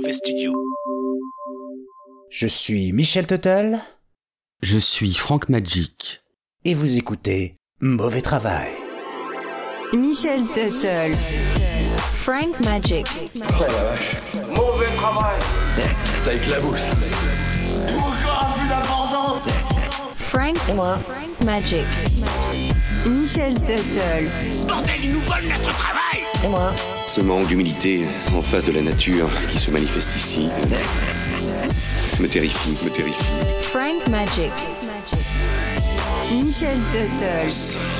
[0.00, 0.54] Mauvais Studio.
[2.30, 3.78] Je suis Michel Tuttle
[4.62, 6.22] Je suis Frank Magic.
[6.64, 8.70] et vous écoutez Mauvais Travail.
[9.92, 11.14] Michel Tuttle.
[12.14, 13.06] Frank Magic.
[14.56, 15.38] Mauvais travail.
[16.24, 16.86] Ça éclabousse.
[20.30, 20.56] Frank.
[20.58, 21.84] Frank Magic.
[23.04, 24.30] Michel Tuttle.
[24.68, 26.20] Bordel, ils nous volent notre travail
[27.08, 30.48] Ce manque d'humilité en face de la nature qui se manifeste ici
[32.20, 33.24] me terrifie, me terrifie.
[33.62, 34.52] Frank Magic.
[36.30, 37.99] Michel Tuttle.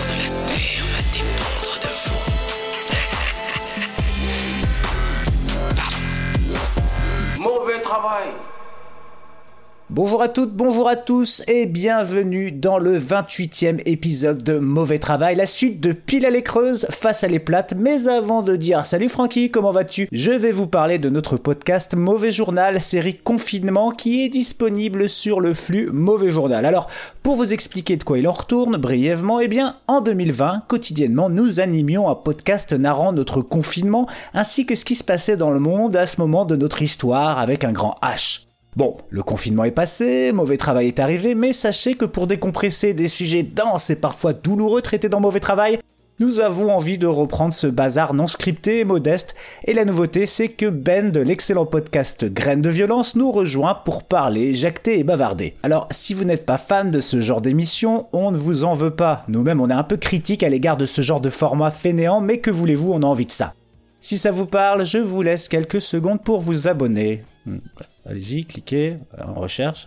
[9.92, 15.34] Bonjour à toutes, bonjour à tous et bienvenue dans le 28e épisode de Mauvais Travail,
[15.34, 17.74] la suite de Pile à les creuses face à les plates.
[17.76, 20.06] Mais avant de dire salut Francky, comment vas-tu?
[20.12, 25.40] Je vais vous parler de notre podcast Mauvais Journal, série confinement qui est disponible sur
[25.40, 26.65] le flux Mauvais Journal.
[26.65, 26.87] Alors,
[27.24, 31.59] pour vous expliquer de quoi il en retourne brièvement, eh bien, en 2020, quotidiennement, nous
[31.59, 35.96] animions un podcast narrant notre confinement ainsi que ce qui se passait dans le monde
[35.96, 38.49] à ce moment de notre histoire avec un grand H.
[38.76, 43.09] Bon, le confinement est passé, mauvais travail est arrivé, mais sachez que pour décompresser des
[43.09, 45.80] sujets denses et parfois douloureux traités dans mauvais travail,
[46.21, 50.51] nous avons envie de reprendre ce bazar non scripté et modeste, et la nouveauté c'est
[50.51, 55.57] que Ben de l'excellent podcast Graines de violence nous rejoint pour parler, jacter et bavarder.
[55.62, 58.95] Alors, si vous n'êtes pas fan de ce genre d'émission, on ne vous en veut
[58.95, 59.24] pas.
[59.29, 62.38] Nous-mêmes, on est un peu critique à l'égard de ce genre de format fainéant, mais
[62.38, 63.55] que voulez-vous, on a envie de ça.
[64.03, 67.25] Si ça vous parle, je vous laisse quelques secondes pour vous abonner.
[67.47, 67.59] Hmm,
[68.06, 69.87] Allez-y, cliquez, euh, en recherche.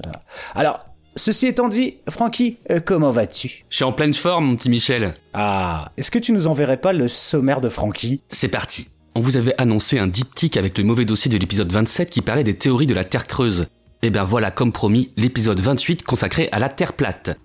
[0.55, 3.65] Alors, ceci étant dit, Francky, euh, comment vas-tu?
[3.69, 5.13] Je suis en pleine forme, mon petit Michel.
[5.33, 8.21] Ah, est-ce que tu nous enverrais pas le sommaire de Francky?
[8.29, 8.87] C'est parti.
[9.15, 12.43] On vous avait annoncé un diptyque avec le mauvais dossier de l'épisode 27 qui parlait
[12.43, 13.67] des théories de la Terre creuse.
[14.01, 17.37] Et ben voilà, comme promis, l'épisode 28 consacré à la Terre plate.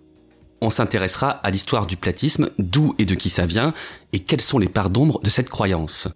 [0.61, 3.75] On s'intéressera à l'histoire du platisme, d'où et de qui ça vient,
[4.13, 6.09] et quelles sont les parts d'ombre de cette croyance.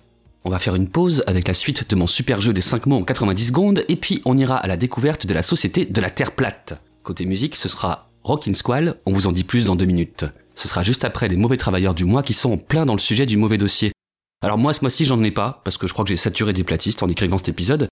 [0.45, 2.97] On va faire une pause avec la suite de mon super jeu des 5 mots
[2.97, 6.11] en 90 secondes, et puis on ira à la découverte de la société de la
[6.11, 6.81] Terre plate.
[7.05, 10.25] Côté musique, ce sera Rockin' Squall, on vous en dit plus dans deux minutes.
[10.57, 12.99] Ce sera juste après les mauvais travailleurs du mois qui sont en plein dans le
[12.99, 13.93] sujet du mauvais dossier.
[14.43, 16.65] Alors moi ce mois-ci j'en ai pas, parce que je crois que j'ai saturé des
[16.65, 17.87] platistes en écrivant cet épisode.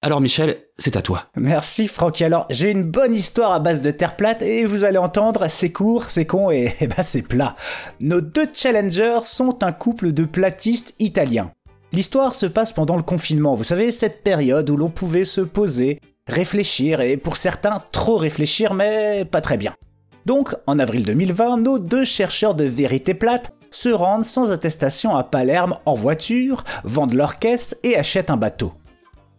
[0.00, 1.24] Alors Michel, c'est à toi.
[1.34, 2.22] Merci Francky.
[2.22, 5.72] Alors, j'ai une bonne histoire à base de terre plate et vous allez entendre, c'est
[5.72, 7.56] court, c'est con et, et ben c'est plat.
[8.00, 11.50] Nos deux challengers sont un couple de platistes italiens.
[11.96, 15.98] L'histoire se passe pendant le confinement, vous savez, cette période où l'on pouvait se poser,
[16.26, 19.72] réfléchir et pour certains trop réfléchir mais pas très bien.
[20.26, 25.24] Donc, en avril 2020, nos deux chercheurs de vérité plate se rendent sans attestation à
[25.24, 28.74] Palerme en voiture, vendent leur caisse et achètent un bateau.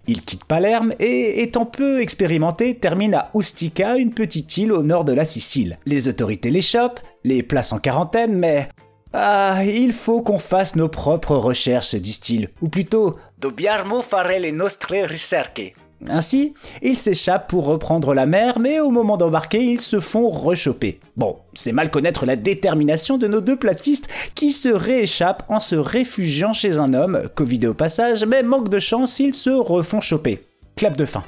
[0.07, 5.05] Ils quittent Palerme et, étant peu expérimentés, terminent à Ustica, une petite île au nord
[5.05, 5.77] de la Sicile.
[5.85, 8.67] Les autorités les chopent, les placent en quarantaine, mais...
[9.13, 12.49] Ah, il faut qu'on fasse nos propres recherches, se disent-ils.
[12.61, 15.73] Ou plutôt, dobbiamo fare le nostre ricerche.
[16.07, 16.53] Ainsi,
[16.83, 20.99] ils s'échappent pour reprendre la mer, mais au moment d'embarquer, ils se font rechoper.
[21.15, 25.75] Bon, c'est mal connaître la détermination de nos deux platistes qui se rééchappent en se
[25.75, 30.45] réfugiant chez un homme, Covidé au passage, mais manque de chance, ils se refont choper.
[30.75, 31.23] Clap de fin.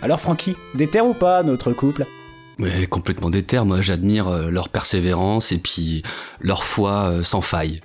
[0.00, 2.06] Alors Francky, déter ou pas notre couple?
[2.58, 6.02] Ouais, complètement déter, moi j'admire euh, leur persévérance et puis
[6.40, 7.80] leur foi euh, sans faille.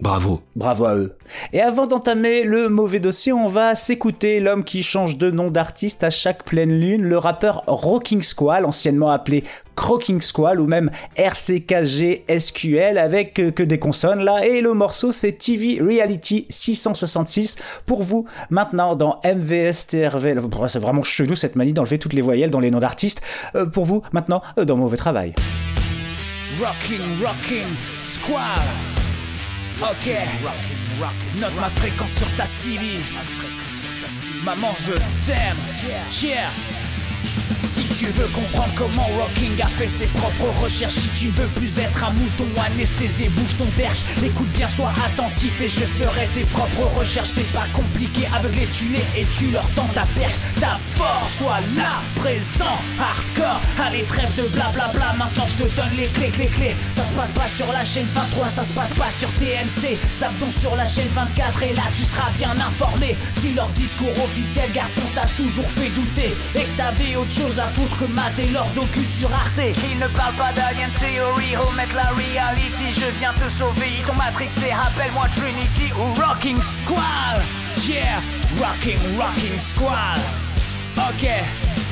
[0.00, 0.40] Bravo.
[0.54, 1.16] Bravo à eux.
[1.52, 6.04] Et avant d'entamer le mauvais dossier, on va s'écouter l'homme qui change de nom d'artiste
[6.04, 9.42] à chaque pleine lune, le rappeur Rocking Squall, anciennement appelé
[9.74, 14.46] Croaking Squall ou même RCKG SQL avec euh, que des consonnes là.
[14.46, 17.56] Et le morceau c'est TV Reality 666
[17.86, 20.36] pour vous maintenant dans MVSTRV.
[20.68, 23.20] C'est vraiment chelou cette manie d'enlever toutes les voyelles dans les noms d'artistes.
[23.54, 25.34] Euh, pour vous maintenant euh, dans Mauvais Travail.
[26.60, 27.68] Rocking, rocking,
[28.04, 29.07] squall.
[29.80, 30.10] Ok.
[31.40, 33.00] Note ma fréquence sur ta civile.
[34.44, 34.92] Maman, je
[35.24, 35.56] t'aime.
[36.20, 36.50] Yeah.
[37.60, 41.78] Si tu veux comprendre comment Rocking a fait ses propres recherches, si tu veux plus
[41.78, 46.44] être un mouton anesthésié, bouge ton perche, écoute bien, sois attentif et je ferai tes
[46.44, 47.30] propres recherches.
[47.34, 50.34] C'est pas compliqué, aveuglé, tu l'es et tu leur tends ta perche.
[50.60, 53.60] Ta force, sois là, présent, hardcore.
[53.84, 56.76] Allez, trêve de blablabla, maintenant je te donne les clés, clés, clés.
[56.90, 59.98] Ça se passe pas sur la chaîne 23, ça se passe pas sur TMC.
[60.40, 63.16] Donc sur la chaîne 24 et là tu seras bien informé.
[63.34, 67.98] Si leur discours officiel, garçon, t'a toujours fait douter et que t'avais autre à foutre
[67.98, 69.60] que mater leur docu sur Arte.
[69.90, 72.92] Ils ne parlent pas d'Alien Theory, remettre la reality.
[72.94, 77.40] Je viens te sauver, ton Matrix et rappelle-moi Trinity ou Rocking Squall.
[77.88, 78.20] Yeah,
[78.60, 80.20] Rocking, Rocking Squall.
[80.96, 81.87] Ok.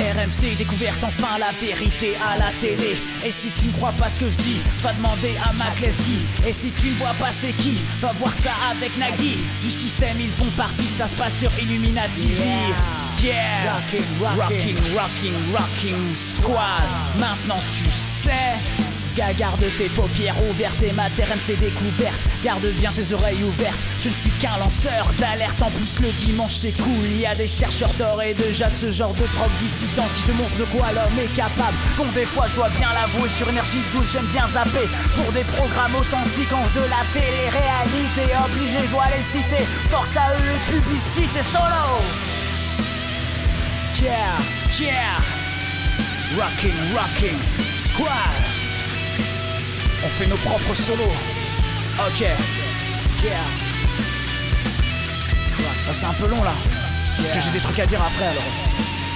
[0.00, 2.96] RMC découverte enfin la vérité à la télé.
[3.24, 6.20] Et si tu ne crois pas ce que je dis, va demander à Mac Lesguy.
[6.46, 9.38] Et si tu ne vois pas c'est qui, va voir ça avec Nagui.
[9.62, 12.44] Du système ils font partie, ça se passe sur Illuminati TV.
[13.22, 16.84] Yeah, Rocking, rocking, rocking, rocking squad.
[17.18, 18.89] Maintenant tu sais.
[19.16, 22.20] Garde tes paupières ouvertes et ma RMC découverte.
[22.44, 23.78] Garde bien tes oreilles ouvertes.
[24.00, 25.60] Je ne suis qu'un lanceur d'alerte.
[25.60, 27.04] En plus, le dimanche c'est cool.
[27.04, 30.22] Il y a des chercheurs d'or et de jade, ce genre de prof dissident qui
[30.22, 31.76] te montre de quoi l'homme est capable.
[31.96, 34.88] Bon, des fois, je dois bien l'avouer, sur énergie 12, j'aime bien zapper.
[35.16, 38.34] Pour des programmes authentiques en de la télé-réalité.
[38.44, 39.64] Obligé, je dois les citer.
[39.90, 42.00] Force à eux publicité solo.
[44.00, 44.38] Yeah,
[44.78, 45.20] yeah.
[46.38, 47.38] Rocking, rocking,
[47.84, 48.49] squad.
[50.04, 51.12] On fait nos propres solos.
[52.06, 52.20] Ok.
[52.20, 53.36] Yeah.
[55.88, 56.54] Ah, c'est un peu long là.
[57.16, 58.42] Parce que j'ai des trucs à dire après alors.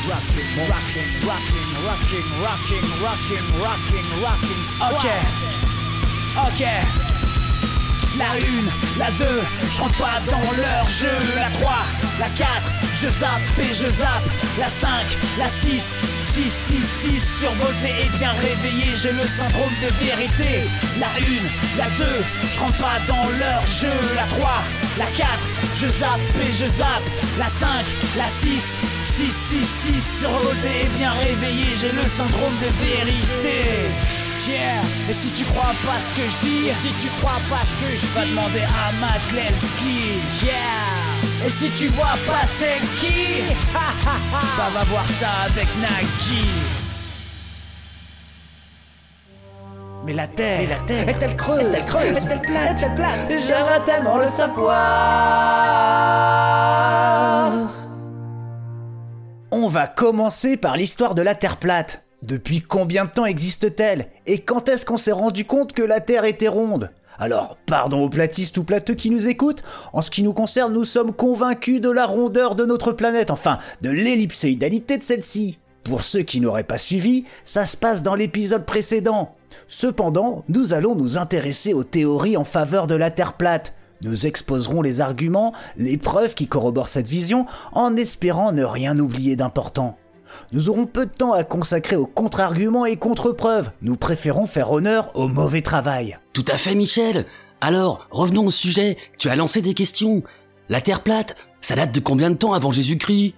[0.06, 4.92] Rocking, rocking, rocking, rocking, rocking, rocking, rocking, rocking, squad.
[4.92, 6.60] Ok.
[6.60, 7.03] Ok.
[8.16, 9.24] La 1, la 2,
[9.74, 11.10] je rentre pas dans leur jeu.
[11.34, 11.72] La 3,
[12.20, 12.48] la 4,
[12.94, 14.22] je zappe et je zappe.
[14.58, 14.88] La 5,
[15.36, 18.94] la 6, 6, 6, 6, survolté et bien réveillé.
[18.96, 20.62] J'ai le syndrome de vérité.
[21.00, 22.04] La 1, la 2,
[22.52, 23.94] je rentre pas dans leur jeu.
[24.14, 24.62] La 3,
[24.98, 25.28] la 4,
[25.80, 27.02] je zappe et je zappe.
[27.36, 27.66] La 5,
[28.16, 31.66] la 6, 6, 6, 6, survolté et bien réveillé.
[31.80, 33.90] J'ai le syndrome de vérité.
[34.46, 34.82] Yeah.
[35.08, 37.88] Et si tu crois pas ce que je dis, si tu crois pas ce que
[37.96, 39.22] je dis, va demander à Matt.
[40.42, 41.46] Yeah.
[41.46, 43.94] Et si tu vois pas c'est qui, bah
[44.74, 46.48] va voir ça avec Nagi.
[50.04, 51.60] Mais la Terre, mais la Terre est-elle creuse?
[51.60, 52.24] Est-elle creuse?
[52.24, 52.82] Est-elle plate?
[52.82, 53.32] Est-elle plate?
[53.46, 54.74] J'aimerais tellement le savoir.
[59.50, 62.03] On va commencer par l'histoire de la Terre plate.
[62.24, 66.24] Depuis combien de temps existe-t-elle Et quand est-ce qu'on s'est rendu compte que la Terre
[66.24, 66.90] était ronde?
[67.18, 69.62] Alors, pardon aux platistes ou plateux qui nous écoutent,
[69.92, 73.58] en ce qui nous concerne, nous sommes convaincus de la rondeur de notre planète, enfin,
[73.82, 75.58] de l'ellipsoïdalité de celle-ci.
[75.84, 79.34] Pour ceux qui n'auraient pas suivi, ça se passe dans l'épisode précédent.
[79.68, 83.74] Cependant, nous allons nous intéresser aux théories en faveur de la Terre plate.
[84.02, 89.36] Nous exposerons les arguments, les preuves qui corroborent cette vision, en espérant ne rien oublier
[89.36, 89.98] d'important.
[90.52, 93.70] Nous aurons peu de temps à consacrer aux contre-arguments et contre-preuves.
[93.82, 96.18] Nous préférons faire honneur au mauvais travail.
[96.32, 97.26] Tout à fait, Michel.
[97.60, 98.96] Alors, revenons au sujet.
[99.18, 100.22] Tu as lancé des questions.
[100.68, 103.34] La Terre plate, ça date de combien de temps avant Jésus-Christ?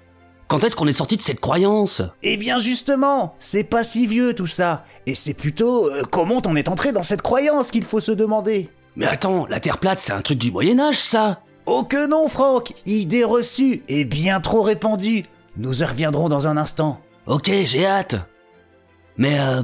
[0.49, 2.03] Quand est-ce qu'on est sorti de cette croyance?
[2.23, 4.85] Eh bien justement, c'est pas si vieux tout ça.
[5.07, 8.71] Et c'est plutôt euh, comment on est entré dans cette croyance qu'il faut se demander?
[8.95, 11.41] Mais attends, la Terre plate, c'est un truc du Moyen Âge, ça?
[11.67, 15.25] Oh que non, Franck Idée reçue et bien trop répandue.
[15.57, 17.01] Nous y reviendrons dans un instant.
[17.27, 18.17] Ok, j'ai hâte.
[19.17, 19.63] Mais euh...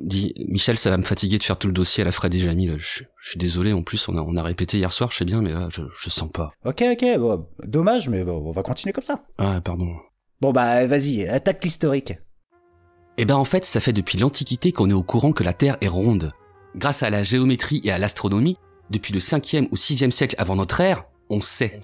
[0.00, 2.38] Dis, Michel, ça va me fatiguer de faire tout le dossier à la Fred et
[2.38, 2.76] Jamil.
[2.78, 5.24] Je, je suis désolé, en plus, on a, on a répété hier soir, je sais
[5.24, 6.52] bien, mais là, je, je sens pas.
[6.64, 9.24] Ok, ok, bon, dommage, mais bon, on va continuer comme ça.
[9.38, 9.88] Ah, pardon.
[10.40, 12.14] Bon bah vas-y, attaque l'historique.
[13.16, 15.76] Eh ben en fait, ça fait depuis l'Antiquité qu'on est au courant que la Terre
[15.80, 16.32] est ronde.
[16.74, 18.56] Grâce à la géométrie et à l'astronomie,
[18.90, 21.78] depuis le 5e ou 6e siècle avant notre ère, on sait.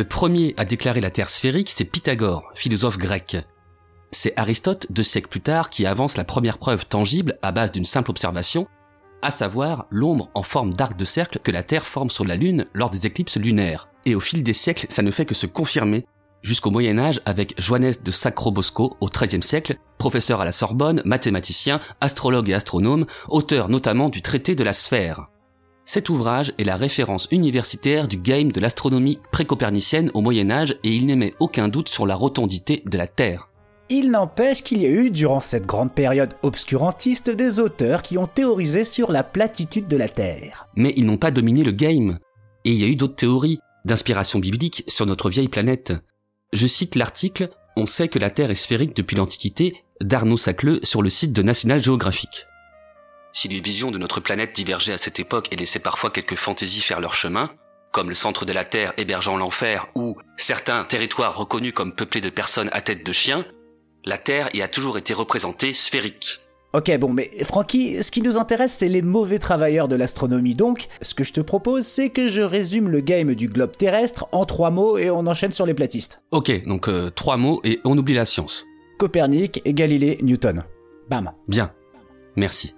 [0.00, 3.36] Le premier à déclarer la Terre sphérique, c'est Pythagore, philosophe grec.
[4.12, 7.84] C'est Aristote, deux siècles plus tard, qui avance la première preuve tangible à base d'une
[7.84, 8.66] simple observation,
[9.20, 12.64] à savoir l'ombre en forme d'arc de cercle que la Terre forme sur la Lune
[12.72, 13.90] lors des éclipses lunaires.
[14.06, 16.06] Et au fil des siècles, ça ne fait que se confirmer,
[16.40, 21.78] jusqu'au Moyen Âge avec Johannes de Sacrobosco au XIIIe siècle, professeur à la Sorbonne, mathématicien,
[22.00, 25.28] astrologue et astronome, auteur notamment du traité de la sphère.
[25.84, 30.90] Cet ouvrage est la référence universitaire du game de l'astronomie précopernicienne au Moyen Âge et
[30.90, 33.50] il n'émet aucun doute sur la rotondité de la Terre.
[33.92, 38.26] Il n'empêche qu'il y a eu, durant cette grande période obscurantiste, des auteurs qui ont
[38.28, 40.68] théorisé sur la platitude de la Terre.
[40.76, 42.20] Mais ils n'ont pas dominé le game.
[42.64, 45.92] Et il y a eu d'autres théories, d'inspiration biblique, sur notre vieille planète.
[46.52, 51.02] Je cite l'article On sait que la Terre est sphérique depuis l'Antiquité d'Arnaud Sacleux sur
[51.02, 52.46] le site de National Geographic.
[53.32, 56.80] Si les visions de notre planète divergeaient à cette époque et laissaient parfois quelques fantaisies
[56.80, 57.50] faire leur chemin,
[57.92, 62.30] comme le centre de la Terre hébergeant l'enfer ou certains territoires reconnus comme peuplés de
[62.30, 63.44] personnes à tête de chiens,
[64.04, 66.40] la Terre y a toujours été représentée sphérique.
[66.72, 70.54] Ok, bon, mais Francky, ce qui nous intéresse, c'est les mauvais travailleurs de l'astronomie.
[70.54, 74.28] Donc, ce que je te propose, c'est que je résume le game du globe terrestre
[74.30, 76.22] en trois mots et on enchaîne sur les platistes.
[76.30, 78.66] Ok, donc euh, trois mots et on oublie la science.
[78.98, 80.62] Copernic, Galilée, Newton.
[81.08, 81.32] Bam.
[81.48, 81.72] Bien.
[82.36, 82.74] Merci.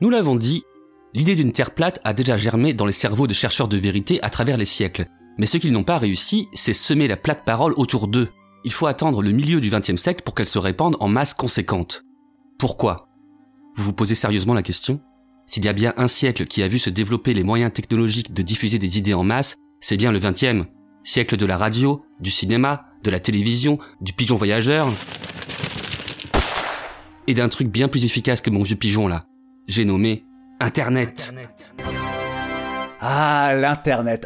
[0.00, 0.62] Nous l'avons dit,
[1.12, 4.30] l'idée d'une Terre plate a déjà germé dans les cerveaux de chercheurs de vérité à
[4.30, 5.06] travers les siècles.
[5.38, 8.28] Mais ce qu'ils n'ont pas réussi, c'est semer la plate parole autour d'eux.
[8.64, 12.04] Il faut attendre le milieu du XXe siècle pour qu'elle se répande en masse conséquente.
[12.60, 13.08] Pourquoi?
[13.74, 15.00] Vous vous posez sérieusement la question?
[15.46, 18.42] S'il y a bien un siècle qui a vu se développer les moyens technologiques de
[18.42, 20.68] diffuser des idées en masse, c'est bien le XXe.
[21.02, 24.92] Siècle de la radio, du cinéma, de la télévision, du pigeon voyageur.
[27.26, 29.24] Et d'un truc bien plus efficace que mon vieux pigeon là.
[29.68, 30.24] J'ai nommé
[30.60, 31.34] Internet.
[33.02, 34.24] Ah, l'Internet.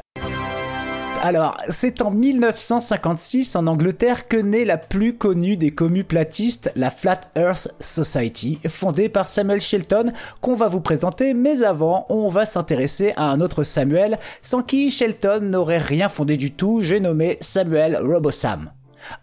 [1.20, 6.90] Alors, c'est en 1956 en Angleterre que naît la plus connue des communes platistes, la
[6.90, 12.46] Flat Earth Society, fondée par Samuel Shelton, qu'on va vous présenter, mais avant, on va
[12.46, 17.38] s'intéresser à un autre Samuel, sans qui Shelton n'aurait rien fondé du tout, j'ai nommé
[17.40, 18.70] Samuel Robosam.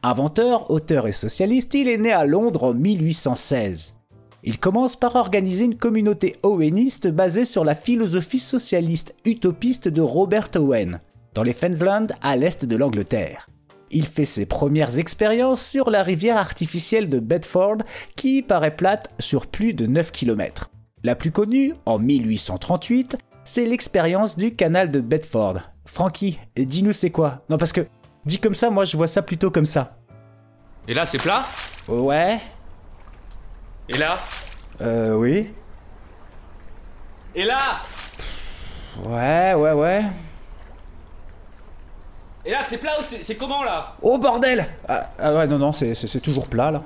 [0.04, 3.99] Inventeur, auteur et socialiste, il est né à Londres en 1816.
[4.44, 10.50] Il commence par organiser une communauté oweniste basée sur la philosophie socialiste utopiste de Robert
[10.56, 11.02] Owen,
[11.34, 13.50] dans les Fensland à l'est de l'Angleterre.
[13.92, 17.78] Il fait ses premières expériences sur la rivière artificielle de Bedford
[18.16, 20.70] qui paraît plate sur plus de 9 km.
[21.04, 25.60] La plus connue, en 1838, c'est l'expérience du canal de Bedford.
[25.86, 27.44] Frankie, dis-nous c'est quoi?
[27.50, 27.88] Non parce que,
[28.26, 29.98] dit comme ça, moi je vois ça plutôt comme ça.
[30.88, 31.46] Et là, c'est plat?
[31.88, 32.40] Ouais,
[33.90, 34.18] Et là
[34.82, 35.50] euh oui.
[37.36, 37.58] Et là
[39.06, 40.02] Ouais, ouais, ouais.
[42.46, 43.94] Et là, c'est plat ou c'est comment là?
[44.02, 46.82] Oh bordel ah, ah ouais, non, non, c'est- c'est c'est toujours plat là.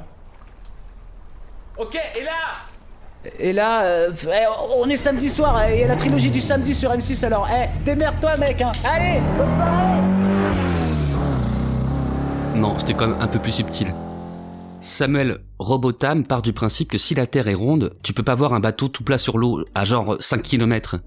[1.77, 2.31] Ok, et là
[3.39, 4.45] Et là, euh, eh,
[4.77, 7.47] on est samedi soir, eh, il y a la trilogie du samedi sur M6 alors,
[7.49, 8.71] eh, démerde-toi mec, hein.
[8.83, 10.01] Allez, bonne soirée
[12.55, 13.93] Non, c'était quand même un peu plus subtil.
[14.83, 18.53] Samuel Robotham part du principe que si la Terre est ronde, tu peux pas voir
[18.53, 20.97] un bateau tout plat sur l'eau à genre 5 km.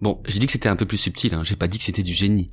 [0.00, 2.04] Bon, j'ai dit que c'était un peu plus subtil, hein, j'ai pas dit que c'était
[2.04, 2.52] du génie.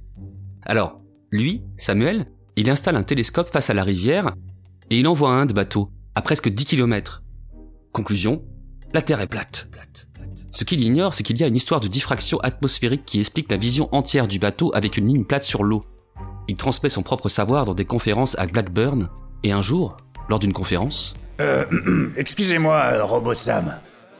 [0.64, 0.98] Alors,
[1.30, 4.34] lui, Samuel, il installe un télescope face à la rivière
[4.90, 7.22] et il envoie un de bateau à presque 10 km.
[7.92, 8.44] Conclusion,
[8.92, 9.68] la Terre est plate.
[10.52, 13.58] Ce qu'il ignore, c'est qu'il y a une histoire de diffraction atmosphérique qui explique la
[13.58, 15.84] vision entière du bateau avec une ligne plate sur l'eau.
[16.48, 19.10] Il transmet son propre savoir dans des conférences à Blackburn,
[19.44, 19.96] et un jour,
[20.30, 21.16] lors d'une conférence,
[22.18, 23.76] Excusez-moi, euh, Robot Sam.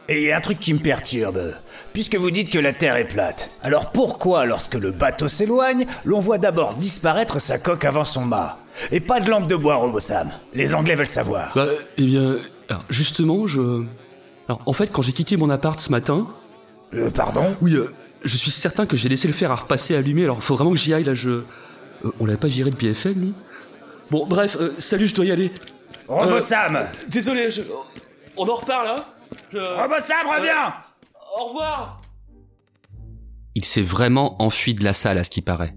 [0.08, 1.54] Et il y a un truc qui me perturbe.
[1.92, 6.20] Puisque vous dites que la Terre est plate, alors pourquoi, lorsque le bateau s'éloigne, l'on
[6.20, 8.58] voit d'abord disparaître sa coque avant son mât?
[8.92, 10.30] Et pas de lampe de bois, Robot Sam.
[10.54, 11.52] Les Anglais veulent savoir.
[11.56, 12.36] Bah, eh bien,
[12.68, 13.84] alors, justement, je...
[14.48, 16.28] Alors, en fait, quand j'ai quitté mon appart ce matin,
[16.94, 17.56] Euh, pardon?
[17.62, 17.92] oui, euh,
[18.24, 20.76] je suis certain que j'ai laissé le fer à repasser allumé, alors faut vraiment que
[20.76, 21.30] j'y aille, là, je...
[21.30, 21.44] Euh,
[22.20, 23.34] on l'avait pas viré de BFM, lui
[24.12, 25.50] Bon, bref, euh, salut, je dois y aller.
[26.08, 27.62] Robot Euh, Sam Désolé, je...
[28.36, 29.04] On en reparle, hein
[29.52, 30.74] Je- Robot Sam, reviens
[31.38, 32.00] Au revoir
[33.54, 35.74] Il s'est vraiment enfui de la salle à ce qui paraît.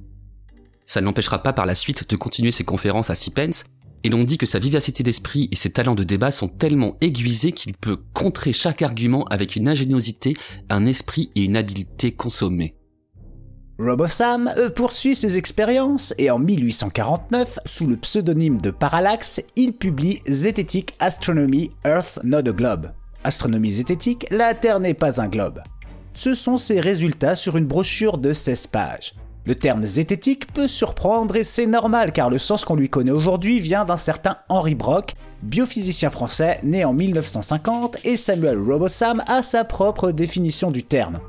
[0.85, 3.63] Ça ne l'empêchera pas par la suite de continuer ses conférences à Sipens,
[4.03, 7.51] et l'on dit que sa vivacité d'esprit et ses talents de débat sont tellement aiguisés
[7.51, 10.33] qu'il peut contrer chaque argument avec une ingéniosité,
[10.69, 12.75] un esprit et une habileté consommés.
[13.79, 20.21] Robosam euh, poursuit ses expériences et en 1849, sous le pseudonyme de Parallax, il publie
[20.27, 22.91] Zététique Astronomy Earth Not a Globe.
[23.23, 25.61] Astronomie zététique, la Terre n'est pas un globe.
[26.13, 29.13] Ce sont ses résultats sur une brochure de 16 pages.
[29.45, 33.61] Le terme zététique peut surprendre et c'est normal car le sens qu'on lui connaît aujourd'hui
[33.61, 39.63] vient d'un certain Henri Brock, biophysicien français né en 1950 et Samuel Robosam a sa
[39.63, 41.19] propre définition du terme.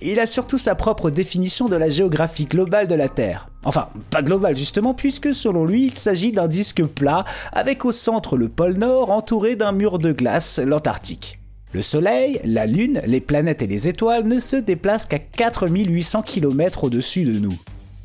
[0.00, 3.48] Il a surtout sa propre définition de la géographie globale de la Terre.
[3.64, 8.36] Enfin, pas globale justement, puisque selon lui, il s'agit d'un disque plat, avec au centre
[8.36, 11.38] le pôle Nord entouré d'un mur de glace, l'Antarctique.
[11.72, 16.84] Le Soleil, la Lune, les planètes et les étoiles ne se déplacent qu'à 4800 km
[16.84, 17.56] au-dessus de nous.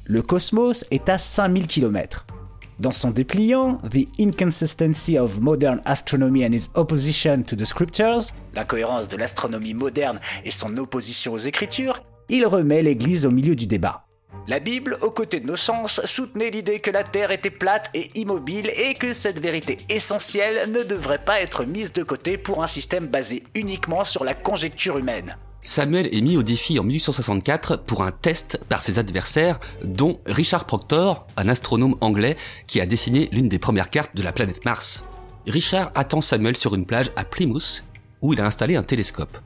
[0.06, 2.26] Le cosmos est à 5000 km.
[2.80, 9.10] Dans son dépliant The Inconsistency of Modern Astronomy and Its Opposition to the Scriptures, l'incohérence
[9.10, 14.06] de l'astronomie moderne et son opposition aux Écritures, il remet l'Église au milieu du débat.
[14.48, 18.18] La Bible, aux côtés de nos sens, soutenait l'idée que la Terre était plate et
[18.18, 22.68] immobile et que cette vérité essentielle ne devrait pas être mise de côté pour un
[22.68, 25.36] système basé uniquement sur la conjecture humaine.
[25.70, 30.66] Samuel est mis au défi en 1864 pour un test par ses adversaires, dont Richard
[30.66, 35.06] Proctor, un astronome anglais qui a dessiné l'une des premières cartes de la planète Mars.
[35.46, 37.84] Richard attend Samuel sur une plage à Plymouth,
[38.24, 39.38] où il a installé un télescope.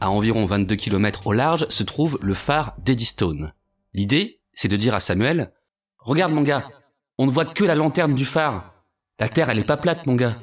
[0.00, 3.52] À environ 22 km au large se trouve le phare d'Eddystone.
[3.94, 5.52] L'idée, c'est de dire à Samuel,
[6.00, 6.70] Regarde mon gars,
[7.18, 8.74] on ne voit que la lanterne du phare.
[9.20, 10.38] La Terre, elle est pas plate, mon gars.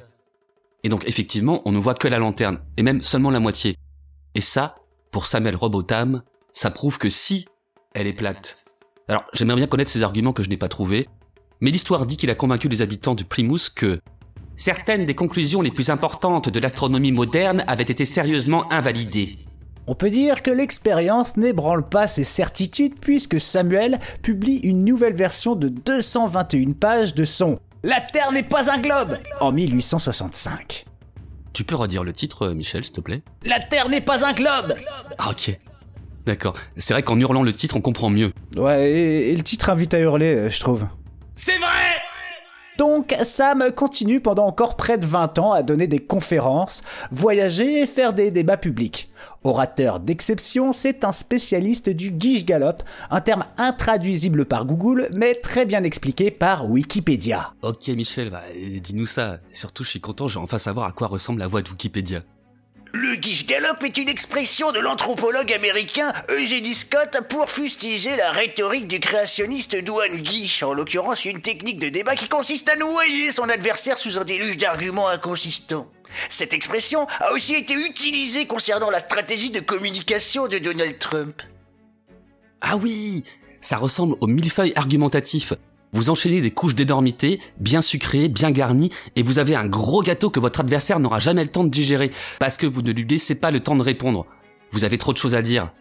[0.86, 3.76] Et donc, effectivement, on ne voit que la lanterne, et même seulement la moitié.
[4.34, 4.79] Et ça,
[5.12, 6.24] pour Samuel Robotham,
[6.54, 7.48] ça prouve que si
[7.94, 8.64] elle est plate,
[9.08, 11.10] Alors, j'aimerais bien connaître ces arguments que je n'ai pas trouvés,
[11.62, 14.00] mais l'histoire dit qu'il a convaincu les habitants de Plymouth que
[14.56, 19.38] certaines des conclusions les plus importantes de l'astronomie moderne avaient été sérieusement invalidées.
[19.88, 25.56] On peut dire que l'expérience n'ébranle pas ses certitudes puisque Samuel publie une nouvelle version
[25.56, 30.86] de 221 pages de son La Terre n'est pas un globe en 1865.
[31.54, 33.22] Tu peux redire le titre, euh, Michel, s'il te plaît?
[33.44, 34.76] La Terre n'est pas un globe
[35.18, 35.58] Ah ok.
[36.26, 36.56] D'accord.
[36.78, 38.32] C'est vrai qu'en hurlant le titre, on comprend mieux.
[38.56, 40.88] Ouais, et, et le titre invite à hurler, euh, je trouve.
[41.36, 41.68] C'est vrai
[42.80, 46.82] Donc Sam continue pendant encore près de 20 ans à donner des conférences,
[47.12, 49.08] voyager et faire des débats publics.
[49.44, 52.78] Orateur d'exception, c'est un spécialiste du guiche galop,
[53.10, 57.54] un terme intraduisible par Google mais très bien expliqué par Wikipédia.
[57.64, 58.44] Ok Michel, bah,
[58.82, 59.40] dis-nous ça.
[59.52, 62.22] Surtout, je suis content, je vais enfin savoir à quoi ressemble la voix de Wikipédia.
[62.94, 68.88] Le guiche galop est une expression de l'anthropologue américain Eugénie Scott pour fustiger la rhétorique
[68.88, 73.48] du créationniste Douane Guiche, en l'occurrence une technique de débat qui consiste à noyer son
[73.48, 75.88] adversaire sous un déluge d'arguments inconsistants.
[76.32, 81.44] Cette expression a aussi été utilisée concernant la stratégie de communication de Donald Trump.
[82.62, 83.24] Ah oui
[83.62, 85.54] Ça ressemble au millefeuille argumentatif.
[85.92, 90.30] Vous enchaînez des couches d'énormité, bien sucrées, bien garnies, et vous avez un gros gâteau
[90.30, 93.34] que votre adversaire n'aura jamais le temps de digérer, parce que vous ne lui laissez
[93.34, 94.28] pas le temps de répondre.
[94.72, 95.72] Vous avez trop de choses à dire.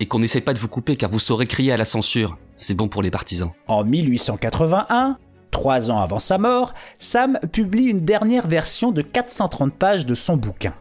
[0.00, 2.36] Et qu'on n'essaie pas de vous couper car vous saurez crier à la censure.
[2.58, 3.52] C'est bon pour les partisans.
[3.68, 5.16] En 1881,
[5.50, 10.36] trois ans avant sa mort, Sam publie une dernière version de 430 pages de son
[10.36, 10.74] bouquin.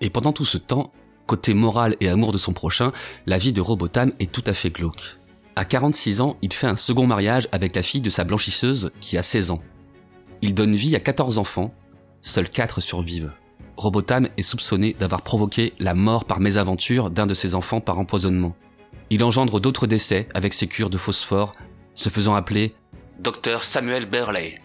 [0.00, 0.92] Et pendant tout ce temps,
[1.26, 2.92] côté moral et amour de son prochain,
[3.26, 5.17] la vie de Robotham est tout à fait glauque.
[5.58, 9.18] À 46 ans, il fait un second mariage avec la fille de sa blanchisseuse qui
[9.18, 9.60] a 16 ans.
[10.40, 11.74] Il donne vie à 14 enfants,
[12.22, 13.32] seuls 4 survivent.
[13.76, 18.54] Robotham est soupçonné d'avoir provoqué la mort par mésaventure d'un de ses enfants par empoisonnement.
[19.10, 21.54] Il engendre d'autres décès avec ses cures de phosphore,
[21.96, 22.76] se faisant appeler
[23.18, 24.60] Dr Samuel Burley.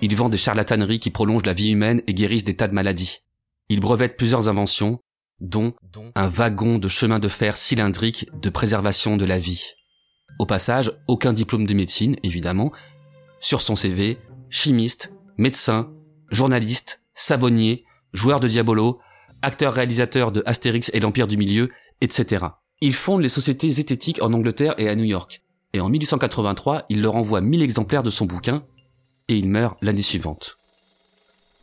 [0.00, 3.20] Il vend des charlataneries qui prolongent la vie humaine et guérissent des tas de maladies.
[3.68, 4.98] Il brevette plusieurs inventions,
[5.40, 5.74] dont
[6.16, 9.76] un wagon de chemin de fer cylindrique de préservation de la vie.
[10.38, 12.72] Au passage, aucun diplôme de médecine, évidemment.
[13.40, 14.18] Sur son CV,
[14.50, 15.90] chimiste, médecin,
[16.30, 19.00] journaliste, savonnier, joueur de Diabolo,
[19.42, 21.70] acteur-réalisateur de Astérix et l'Empire du Milieu,
[22.00, 22.46] etc.
[22.80, 25.42] Il fonde les sociétés zététiques en Angleterre et à New York.
[25.72, 28.64] Et en 1883, il leur envoie 1000 exemplaires de son bouquin,
[29.28, 30.56] et il meurt l'année suivante.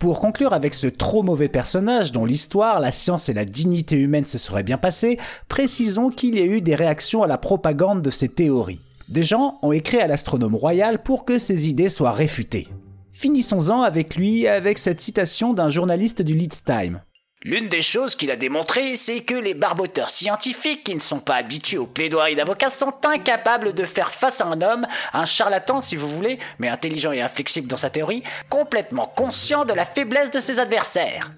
[0.03, 4.25] Pour conclure avec ce trop mauvais personnage dont l'histoire, la science et la dignité humaine
[4.25, 8.09] se seraient bien passées, précisons qu'il y a eu des réactions à la propagande de
[8.09, 8.81] ces théories.
[9.07, 12.67] Des gens ont écrit à l'astronome royal pour que ses idées soient réfutées.
[13.13, 16.99] Finissons-en avec lui avec cette citation d'un journaliste du Leeds Time.
[17.45, 21.35] L'une des choses qu'il a démontré, c'est que les barboteurs scientifiques qui ne sont pas
[21.35, 25.97] habitués aux plaidoiries d'avocats sont incapables de faire face à un homme, un charlatan si
[25.97, 30.39] vous voulez, mais intelligent et inflexible dans sa théorie, complètement conscient de la faiblesse de
[30.39, 31.33] ses adversaires.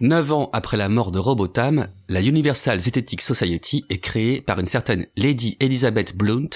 [0.00, 4.66] Neuf ans après la mort de Robotham, la Universal Zetetic Society est créée par une
[4.66, 6.48] certaine Lady Elizabeth Blount,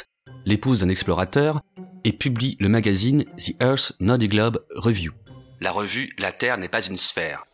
[0.46, 1.60] l'épouse d'un explorateur,
[2.04, 5.12] et publie le magazine The Earth Not Globe Review.
[5.60, 7.44] La revue La Terre n'est pas une sphère.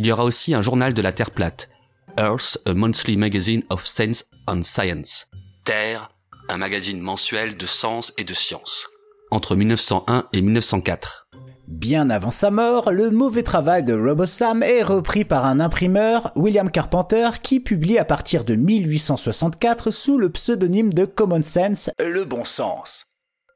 [0.00, 1.68] Il y aura aussi un journal de la Terre plate,
[2.16, 5.26] Earth, a Monthly Magazine of Sense and Science.
[5.66, 6.10] Terre,
[6.48, 8.86] un magazine mensuel de sens et de science.
[9.30, 11.28] Entre 1901 et 1904.
[11.68, 16.70] Bien avant sa mort, le mauvais travail de RoboSam est repris par un imprimeur, William
[16.70, 22.44] Carpenter, qui publie à partir de 1864 sous le pseudonyme de Common Sense, Le bon
[22.44, 23.04] sens.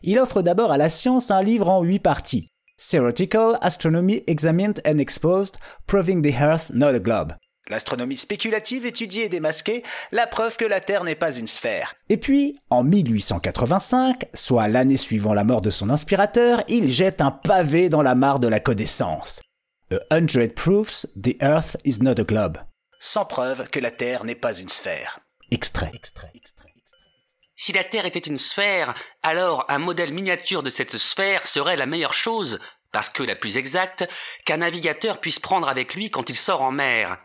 [0.02, 2.50] Il offre d'abord à la science un livre en huit parties.
[2.78, 7.34] Theoretical Astronomy Examined and Exposed, Proving the Earth Not a Globe.
[7.68, 9.82] L'astronomie spéculative étudiée et démasquée,
[10.12, 11.94] la preuve que la Terre n'est pas une sphère.
[12.10, 17.30] Et puis, en 1885, soit l'année suivant la mort de son inspirateur, il jette un
[17.30, 19.40] pavé dans la mare de la connaissance.
[19.90, 22.58] A hundred proofs the Earth is not a globe.
[23.00, 25.20] Sans preuve que la Terre n'est pas une sphère.
[25.50, 25.92] Extrait.
[27.64, 31.87] Si la Terre était une sphère, alors un modèle miniature de cette sphère serait la
[31.87, 32.59] meilleure chose,
[32.92, 34.07] parce que la plus exacte,
[34.44, 37.16] qu'un navigateur puisse prendre avec lui quand il sort en mer.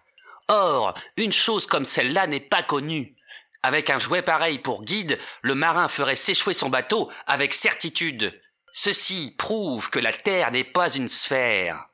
[0.48, 3.18] Or, une chose comme celle-là n'est pas connue.
[3.64, 8.40] Avec un jouet pareil pour guide, le marin ferait s'échouer son bateau avec certitude.
[8.74, 11.90] Ceci prouve que la Terre n'est pas une sphère.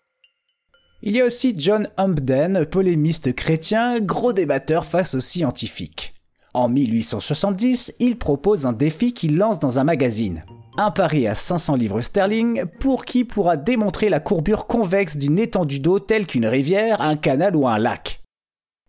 [1.01, 6.14] Il y a aussi John Humpden, polémiste chrétien, gros débatteur face aux scientifiques.
[6.55, 10.45] En 1870, il propose un défi qu'il lance dans un magazine.
[10.77, 15.81] Un pari à 500 livres sterling pour qui pourra démontrer la courbure convexe d'une étendue
[15.81, 18.21] d'eau telle qu'une rivière, un canal ou un lac.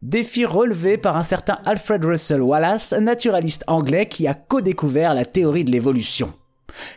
[0.00, 5.64] Défi relevé par un certain Alfred Russel Wallace, naturaliste anglais qui a co-découvert la théorie
[5.64, 6.32] de l'évolution.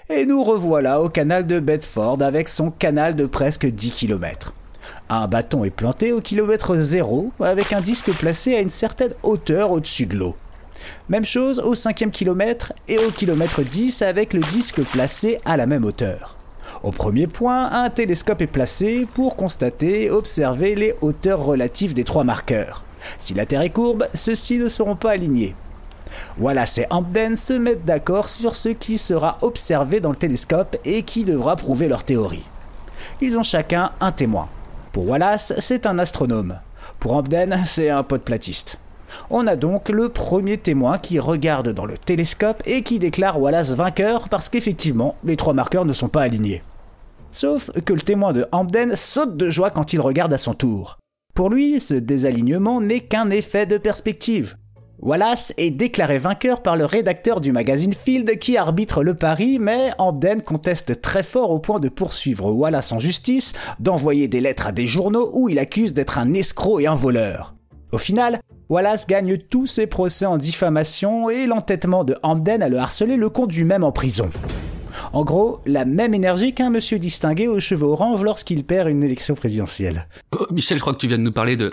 [0.08, 4.54] Et nous revoilà au canal de Bedford avec son canal de presque 10 km.
[5.10, 9.72] Un bâton est planté au kilomètre zéro avec un disque placé à une certaine hauteur
[9.72, 10.36] au-dessus de l'eau.
[11.10, 15.66] Même chose au cinquième kilomètre et au kilomètre 10 avec le disque placé à la
[15.66, 16.36] même hauteur.
[16.84, 22.04] Au premier point, un télescope est placé pour constater et observer les hauteurs relatives des
[22.04, 22.84] trois marqueurs.
[23.20, 25.56] Si la Terre est courbe, ceux-ci ne seront pas alignés.
[26.40, 31.04] Wallace et Hampden se mettent d'accord sur ce qui sera observé dans le télescope et
[31.04, 32.46] qui devra prouver leur théorie.
[33.22, 34.48] Ils ont chacun un témoin.
[34.92, 36.60] Pour Wallace, c'est un astronome.
[37.00, 38.78] Pour Hampden, c'est un pote platiste.
[39.30, 43.76] On a donc le premier témoin qui regarde dans le télescope et qui déclare Wallace
[43.76, 46.64] vainqueur parce qu'effectivement, les trois marqueurs ne sont pas alignés.
[47.32, 50.98] Sauf que le témoin de Hampden saute de joie quand il regarde à son tour.
[51.36, 54.58] Pour lui, ce désalignement n'est qu'un effet de perspective.
[55.02, 59.92] Wallace est déclaré vainqueur par le rédacteur du magazine Field qui arbitre le pari, mais
[59.98, 64.72] Hampden conteste très fort au point de poursuivre Wallace en justice, d'envoyer des lettres à
[64.74, 67.54] des journaux où il accuse d'être un escroc et un voleur.
[67.92, 72.78] Au final, Wallace gagne tous ses procès en diffamation et l'entêtement de Hampden à le
[72.78, 74.30] harceler le conduit même en prison.
[75.12, 79.34] En gros, la même énergie qu'un monsieur distingué aux cheveux orange lorsqu'il perd une élection
[79.34, 80.08] présidentielle.
[80.38, 81.72] Oh, Michel, je crois que tu viens de nous parler de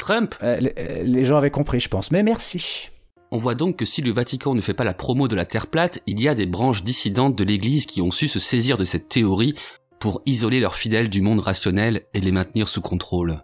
[0.00, 0.34] Trump.
[0.42, 2.90] Euh, les, euh, les gens avaient compris, je pense, mais merci.
[3.30, 5.68] On voit donc que si le Vatican ne fait pas la promo de la Terre
[5.68, 8.84] plate, il y a des branches dissidentes de l'Église qui ont su se saisir de
[8.84, 9.54] cette théorie
[10.00, 13.42] pour isoler leurs fidèles du monde rationnel et les maintenir sous contrôle.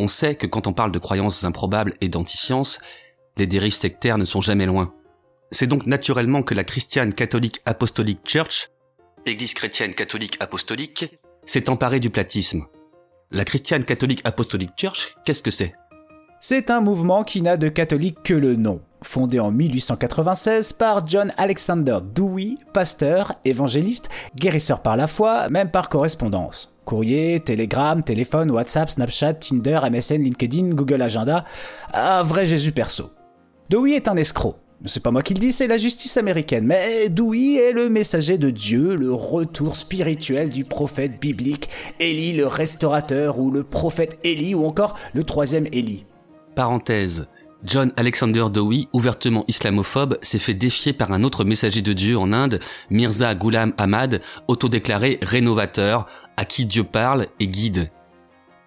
[0.00, 2.78] On sait que quand on parle de croyances improbables et d'antiscience,
[3.36, 4.94] les dérives sectaires ne sont jamais loin.
[5.50, 8.70] C'est donc naturellement que la Christiane Catholique Apostolic Church,
[9.26, 12.66] Église chrétienne catholique apostolique, s'est emparée du platisme.
[13.32, 15.74] La Christiane Catholique Apostolic Church, qu'est-ce que c'est?
[16.40, 18.80] C'est un mouvement qui n'a de catholique que le nom.
[19.02, 25.88] Fondé en 1896 par John Alexander Dewey, pasteur, évangéliste, guérisseur par la foi, même par
[25.88, 26.72] correspondance.
[26.88, 31.44] Courrier, télégramme, téléphone, WhatsApp, Snapchat, Tinder, MSN, LinkedIn, Google Agenda.
[31.92, 33.10] Un vrai Jésus perso.
[33.68, 34.56] Dewey est un escroc.
[34.86, 36.64] C'est pas moi qui le dis, c'est la justice américaine.
[36.64, 41.68] Mais Dewey est le messager de Dieu, le retour spirituel du prophète biblique,
[42.00, 46.06] Élie le restaurateur, ou le prophète Élie, ou encore le troisième Élie.
[46.54, 47.26] Parenthèse.
[47.64, 52.32] John Alexander Dowie, ouvertement islamophobe, s'est fait défier par un autre messager de Dieu en
[52.32, 56.06] Inde, Mirza Ghulam Ahmad, autodéclaré rénovateur,
[56.38, 57.90] à qui Dieu parle et guide.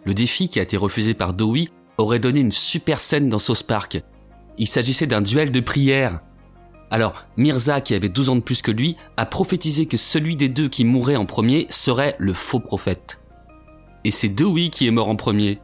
[0.03, 3.63] Le défi qui a été refusé par Dowie aurait donné une super scène dans South
[3.63, 4.03] Park.
[4.57, 6.19] Il s'agissait d'un duel de prière.
[6.89, 10.49] Alors, Mirza, qui avait 12 ans de plus que lui, a prophétisé que celui des
[10.49, 13.21] deux qui mourrait en premier serait le faux prophète.
[14.03, 15.59] Et c'est Dewey qui est mort en premier.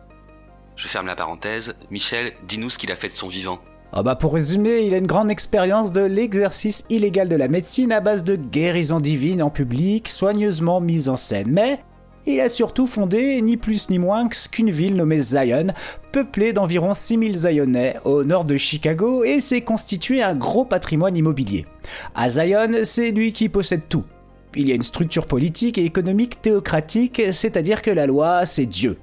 [0.78, 1.78] Je ferme la parenthèse.
[1.92, 3.60] Michel, dis-nous ce qu'il a fait de son vivant.
[3.92, 7.92] Ah bah pour résumer, il a une grande expérience de l'exercice illégal de la médecine
[7.92, 11.50] à base de guérison divine en public, soigneusement mise en scène.
[11.52, 11.82] Mais
[12.28, 15.68] il a surtout fondé ni plus ni moins qu'une ville nommée Zion,
[16.12, 21.66] peuplée d'environ 6000 Zionais au nord de Chicago et s'est constitué un gros patrimoine immobilier.
[22.16, 24.04] À Zion, c'est lui qui possède tout.
[24.56, 28.98] Il y a une structure politique et économique théocratique, c'est-à-dire que la loi, c'est Dieu.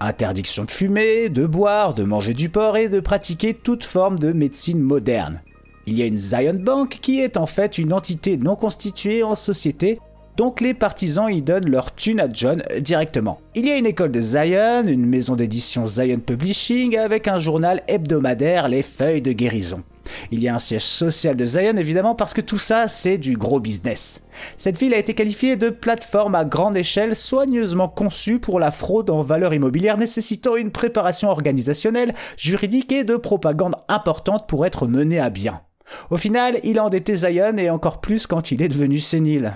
[0.00, 4.32] Interdiction de fumer, de boire, de manger du porc et de pratiquer toute forme de
[4.32, 5.40] médecine moderne.
[5.86, 9.34] Il y a une Zion Bank qui est en fait une entité non constituée en
[9.34, 9.98] société,
[10.36, 13.40] donc les partisans y donnent leur thune à John directement.
[13.54, 17.82] Il y a une école de Zion, une maison d'édition Zion Publishing avec un journal
[17.88, 19.82] hebdomadaire, les feuilles de guérison.
[20.30, 23.36] Il y a un siège social de Zion évidemment parce que tout ça c'est du
[23.36, 24.20] gros business.
[24.58, 29.10] Cette ville a été qualifiée de plateforme à grande échelle soigneusement conçue pour la fraude
[29.10, 35.18] en valeur immobilière nécessitant une préparation organisationnelle, juridique et de propagande importante pour être menée
[35.18, 35.62] à bien.
[36.10, 39.54] Au final, il a endetté Zion et encore plus quand il est devenu sénile.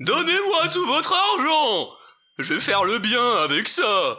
[0.00, 1.90] Donnez-moi tout votre argent
[2.38, 4.18] Je vais faire le bien avec ça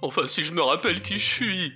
[0.00, 1.72] Enfin, si je me rappelle qui je suis.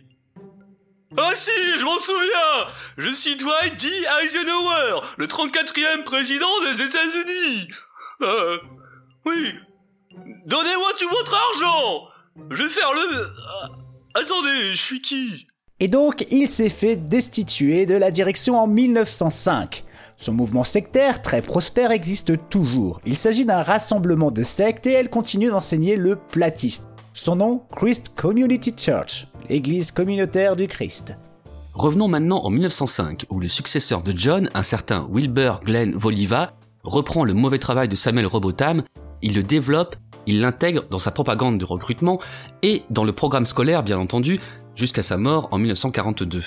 [1.16, 3.86] Ah si, je m'en souviens Je suis Dwight D.
[4.22, 7.68] Eisenhower, le 34e président des États-Unis
[8.22, 8.58] Euh...
[9.24, 9.52] Oui.
[10.46, 12.08] Donnez-moi tout votre argent
[12.50, 13.26] Je vais faire le...
[13.62, 13.68] Ah,
[14.14, 15.46] attendez, je suis qui?
[15.78, 19.84] Et donc, il s'est fait destituer de la direction en 1905.
[20.16, 23.00] Son mouvement sectaire, très prospère, existe toujours.
[23.04, 26.88] Il s'agit d'un rassemblement de sectes et elle continue d'enseigner le platiste.
[27.12, 31.14] Son nom, Christ Community Church, l'église communautaire du Christ.
[31.74, 37.24] Revenons maintenant en 1905, où le successeur de John, un certain Wilbur Glenn Voliva, reprend
[37.24, 38.82] le mauvais travail de Samuel Robotham,
[39.22, 42.20] il le développe il l'intègre dans sa propagande de recrutement
[42.62, 44.40] et dans le programme scolaire bien entendu,
[44.74, 46.42] jusqu'à sa mort en 1942.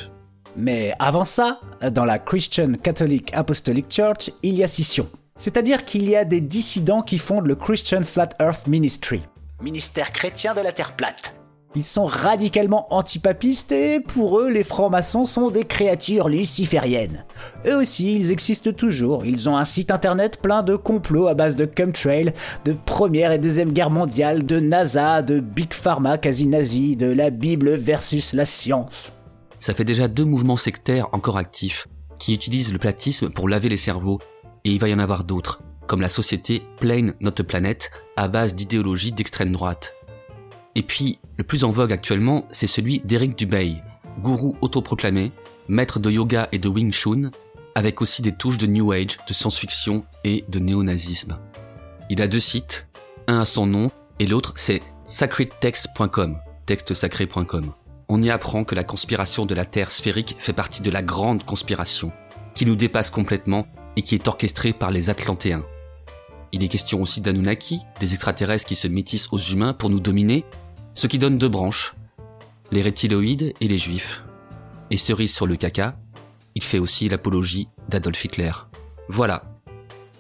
[0.60, 1.62] Mais avant ça,
[1.94, 5.08] dans la Christian Catholic Apostolic Church, il y a scission.
[5.38, 9.22] C'est-à-dire qu'il y a des dissidents qui fondent le Christian Flat Earth Ministry,
[9.62, 11.34] ministère chrétien de la Terre plate.
[11.76, 17.26] Ils sont radicalement antipapistes et pour eux, les francs-maçons sont des créatures lucifériennes.
[17.66, 19.26] Eux aussi, ils existent toujours.
[19.26, 22.34] Ils ont un site internet plein de complots à base de chemtrail,
[22.66, 27.30] de Première et Deuxième Guerre mondiale, de NASA, de Big Pharma quasi nazi, de la
[27.30, 29.14] Bible versus la science.
[29.60, 33.78] Ça fait déjà deux mouvements sectaires encore actifs qui utilisent le platisme pour laver les
[33.78, 34.20] cerveaux,
[34.66, 38.28] et il va y en avoir d'autres, comme la société Plane Not a Planet, à
[38.28, 39.96] base d'idéologie d'extrême droite.
[40.76, 43.82] Et puis, le plus en vogue actuellement, c'est celui d'Eric Dubay,
[44.20, 45.32] gourou autoproclamé,
[45.68, 47.32] maître de yoga et de Wing Chun,
[47.76, 51.38] avec aussi des touches de New Age, de science-fiction et de néonazisme.
[52.10, 52.88] Il a deux sites,
[53.28, 57.74] un à son nom et l'autre c'est sacredtext.com, textesacré.com.
[58.12, 61.46] On y apprend que la conspiration de la Terre sphérique fait partie de la grande
[61.46, 62.12] conspiration,
[62.56, 65.64] qui nous dépasse complètement et qui est orchestrée par les Atlantéens.
[66.52, 70.44] Il est question aussi d'Anunnaki, des extraterrestres qui se métissent aux humains pour nous dominer,
[70.96, 71.94] ce qui donne deux branches,
[72.72, 74.24] les reptiloïdes et les juifs.
[74.90, 75.96] Et cerise sur le caca,
[76.56, 78.54] il fait aussi l'apologie d'Adolf Hitler.
[79.08, 79.44] Voilà.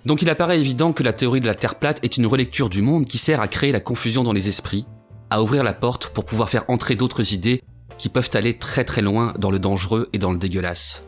[0.06, 2.84] Donc il apparaît évident que la théorie de la Terre plate est une relecture du
[2.84, 4.86] monde qui sert à créer la confusion dans les esprits,
[5.32, 7.63] à ouvrir la porte pour pouvoir faire entrer d'autres idées
[7.99, 11.03] qui peuvent aller très très loin dans le dangereux et dans le dégueulasse.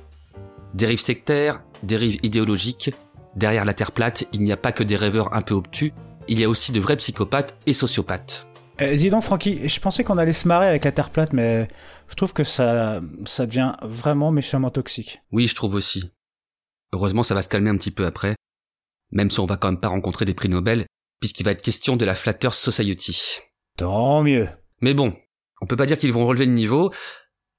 [0.75, 2.91] Dérives sectaires, dérives idéologiques,
[3.35, 5.93] derrière la Terre plate, il n'y a pas que des rêveurs un peu obtus,
[6.27, 8.45] il y a aussi de vrais psychopathes et sociopathes.
[8.81, 11.67] Euh, dis donc, Francky, je pensais qu'on allait se marrer avec la Terre plate, mais
[12.09, 15.21] je trouve que ça, ça devient vraiment méchamment toxique.
[15.31, 16.11] Oui, je trouve aussi.
[16.93, 18.35] Heureusement, ça va se calmer un petit peu après,
[19.11, 20.85] même si on va quand même pas rencontrer des prix Nobel,
[21.19, 23.39] puisqu'il va être question de la Flatters Society.
[23.77, 24.49] Tant mieux.
[24.81, 25.13] Mais bon,
[25.61, 26.91] on peut pas dire qu'ils vont relever le niveau.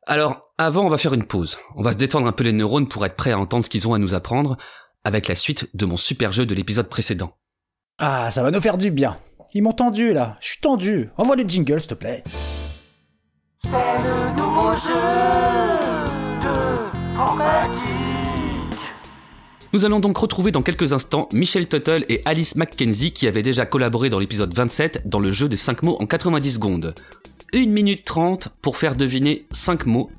[0.06, 1.58] Alors, avant, on va faire une pause.
[1.76, 3.86] On va se détendre un peu les neurones pour être prêt à entendre ce qu'ils
[3.88, 4.56] ont à nous apprendre,
[5.04, 7.36] avec la suite de mon super jeu de l'épisode précédent.
[7.98, 9.16] Ah, ça va nous faire du bien.
[9.54, 11.10] Ils m'ont tendu là, je suis tendu.
[11.16, 12.24] Envoie le jingle, s'il te plaît.
[13.64, 14.92] C'est le nouveau jeu
[16.40, 16.82] de.
[19.72, 23.64] Nous allons donc retrouver dans quelques instants Michel Tuttle et Alice Mackenzie qui avaient déjà
[23.64, 26.94] collaboré dans l'épisode 27 dans le jeu des 5 mots en 90 secondes.
[27.54, 30.10] 1 minute 30 pour faire deviner 5 mots.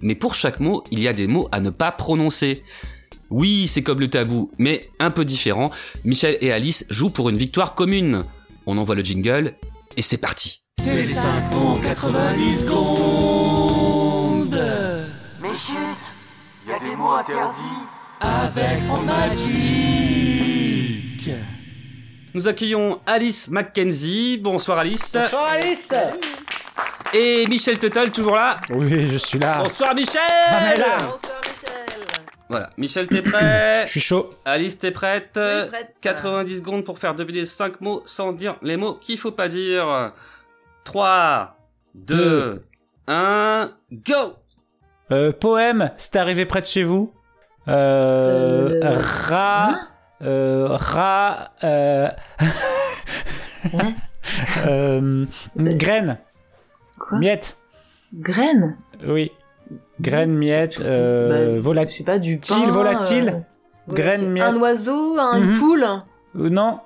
[0.00, 2.62] Mais pour chaque mot, il y a des mots à ne pas prononcer.
[3.30, 5.70] Oui, c'est comme le tabou, mais un peu différent.
[6.04, 8.22] Michel et Alice jouent pour une victoire commune.
[8.66, 9.52] On envoie le jingle
[9.96, 10.62] et c'est parti.
[10.82, 13.88] C'est les 5 mots 90 secondes.
[15.42, 15.76] Mais chut,
[16.64, 17.60] il y a des mots interdits
[18.20, 20.08] avec Franck Magic.
[22.32, 24.38] Nous accueillons Alice Mackenzie.
[24.38, 25.12] Bonsoir Alice.
[25.12, 25.92] Bonsoir Alice
[27.14, 28.60] Et Michel Tuttle toujours là.
[28.70, 29.62] Oui, je suis là.
[29.62, 30.20] Bonsoir Michel.
[30.48, 30.96] Ah, là.
[30.98, 32.06] Bonsoir Michel.
[32.50, 34.30] Voilà, Michel t'es prêt Je suis chaud.
[34.44, 35.94] Alice t'es prête Je suis prête.
[36.00, 40.12] 90 secondes pour faire deviner 5 mots sans dire les mots qu'il faut pas dire.
[40.84, 41.56] 3,
[41.94, 42.64] 2,
[43.06, 44.34] 1, go
[45.10, 47.12] Euh, poème, c'est arrivé près de chez vous
[47.68, 48.80] Euh.
[48.82, 48.96] Euh,
[49.28, 49.68] Ra.
[49.70, 49.88] hein
[50.22, 50.68] Euh.
[50.70, 51.52] Ra.
[51.64, 52.08] Euh.
[53.74, 53.94] Hein
[54.66, 55.24] euh.
[55.56, 56.18] Graine.
[56.98, 57.56] Quoi Miette.
[58.14, 58.74] Graine
[59.06, 59.32] Oui.
[60.00, 61.92] Graine, miette, euh, Bah, volatile.
[61.92, 62.66] Je sais pas, du pain.
[62.66, 63.44] Volatile, volatile.
[63.90, 64.44] euh, Graine, miette.
[64.44, 65.58] Un oiseau, un- une Mhm.
[65.58, 65.84] poule.
[65.84, 66.80] Euh, non.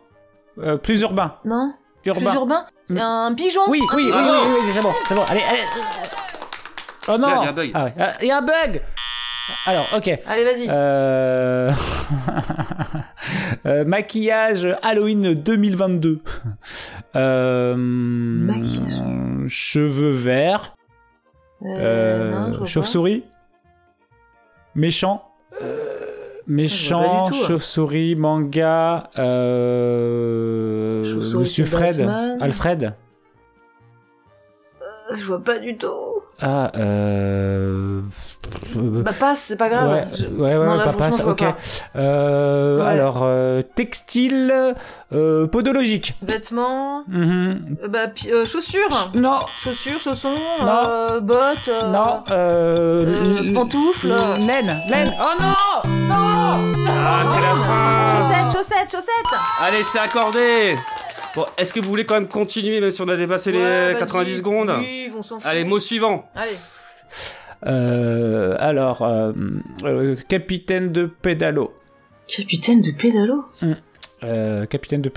[0.59, 1.37] Euh, plus urbain.
[1.45, 2.21] Non Urbain.
[2.31, 2.99] Plus urbain Mm.
[2.99, 5.23] Un pigeon Oui, oui, oui, oui, Un oui, oui, c'est bon, c'est bon.
[5.29, 5.61] Allez, allez.
[7.09, 7.71] Oh non Il y a un bug.
[7.75, 7.95] Ah ouais.
[7.99, 8.83] Ah, Il y a un bug
[9.67, 10.19] Alors, ok.
[10.29, 10.67] Allez, vas-y.
[10.69, 11.71] Euh...
[13.67, 16.21] euh, maquillage Halloween 2022.
[17.17, 17.75] Euh...
[17.77, 19.01] Maquillage.
[19.49, 20.75] Cheveux verts.
[21.65, 22.67] Euh, pas.
[22.67, 23.25] Chauve-souris.
[24.75, 25.23] Méchant.
[26.47, 27.47] Méchant, pas du tout.
[27.47, 31.05] chauve-souris, manga, euh...
[31.39, 32.01] Monsieur Fred.
[32.41, 32.95] Alfred.
[35.13, 35.89] Euh, Je vois pas du tout.
[36.41, 38.01] Ah, euh...
[38.75, 39.91] Bah, passe, c'est pas grave.
[39.93, 41.39] Ouais, Je- ouais, ouais, Non, là, pas passe, ok.
[41.39, 41.57] pas.
[41.97, 42.87] Euh, Ouais.
[42.91, 44.53] Alors, euh, textile,
[45.13, 46.15] euh, podologique.
[46.23, 47.77] Vêtements, Mhm.
[47.85, 49.11] euh, bah, pi- euh, chaussures.
[49.15, 50.67] Non, Chaussures, chaussons, Non.
[50.89, 51.69] euh, bottes.
[51.69, 53.03] euh, non, euh,
[53.45, 54.09] euh, pantoufles.
[54.45, 55.15] Laine, laine.
[55.21, 59.41] Oh non Non Ah, c'est la fin Chaussettes, chaussettes, chaussettes.
[59.61, 60.77] Allez, c'est accordé
[61.35, 63.93] Bon, est-ce que vous voulez quand même continuer, même si on a dépassé Ouais, les
[63.95, 63.99] vas-y.
[64.01, 65.49] 90 secondes Oui, on s'en fout.
[65.49, 66.29] Allez, mot suivant.
[66.35, 66.57] Allez.
[67.67, 69.33] Euh, alors, euh,
[69.85, 71.73] euh, capitaine de pédalo.
[72.29, 73.45] Capitaine de pédalo
[74.25, 75.11] Euh, capitaine de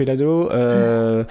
[0.52, 1.24] euh,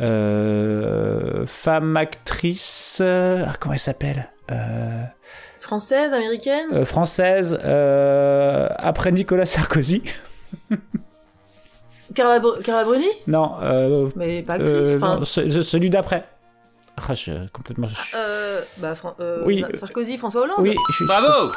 [0.00, 5.04] euh, femme actrice, euh, ah, comment elle s'appelle Euh,
[5.60, 10.02] Française, américaine euh, Française, euh, après Nicolas Sarkozy.
[12.14, 14.70] Carla, Br- Carla Bruni Non, euh, Mais pas actrice.
[14.72, 16.26] euh, non, ce- celui d'après.
[17.08, 17.86] Ah, je, complètement.
[17.86, 19.64] je- euh, bah, Fran- euh, Oui.
[19.74, 21.06] Sarkozy, François Hollande Oui, je suis.
[21.06, 21.50] Bravo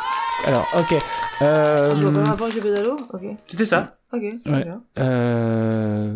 [0.46, 0.96] Alors, ok.
[1.42, 3.22] Euh, Je vois pas le rapport avec pédalo Ok.
[3.48, 3.96] C'était ça.
[4.14, 4.22] Ok.
[4.46, 4.68] Ouais.
[5.00, 6.14] euh,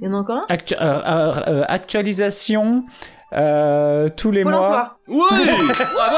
[0.00, 0.44] Il y en a encore un?
[0.48, 2.84] actu- euh, euh, actualisation
[3.34, 4.66] euh, tous les Pôle mois.
[4.66, 4.98] emploi.
[5.08, 6.16] Oui Bravo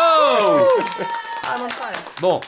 [1.50, 1.96] Ah, non, ça, ouais.
[2.20, 2.40] Bon,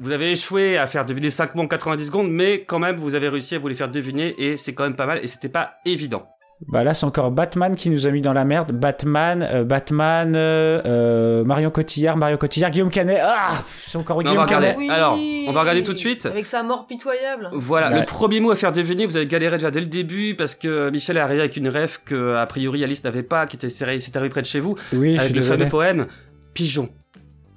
[0.00, 3.14] vous avez échoué à faire deviner 5 mots en 90 secondes, mais quand même, vous
[3.14, 5.48] avez réussi à vous les faire deviner, et c'est quand même pas mal, et c'était
[5.50, 6.26] pas évident.
[6.68, 8.70] Bah là, c'est encore Batman qui nous a mis dans la merde.
[8.72, 13.18] Batman, euh, Batman, euh, euh, Marion Cotillard, Mario Cotillard, Guillaume Canet.
[13.22, 14.66] Ah, c'est encore Non, on va Guillaume regarder.
[14.66, 14.78] Canet.
[14.78, 14.90] Oui.
[14.90, 16.26] Alors, on va regarder tout de suite.
[16.26, 17.48] Avec sa mort pitoyable.
[17.52, 18.00] Voilà, Ouais.
[18.00, 20.90] le premier mot à faire deviner, vous avez galéré déjà dès le début, parce que
[20.90, 23.98] Michel est arrivé avec une rêve que, a priori, Alice n'avait pas, qui était serré-
[24.00, 25.58] s'est arrivé près de chez vous, Oui, je avec le désolé.
[25.60, 26.06] fameux poème
[26.52, 26.90] Pigeon.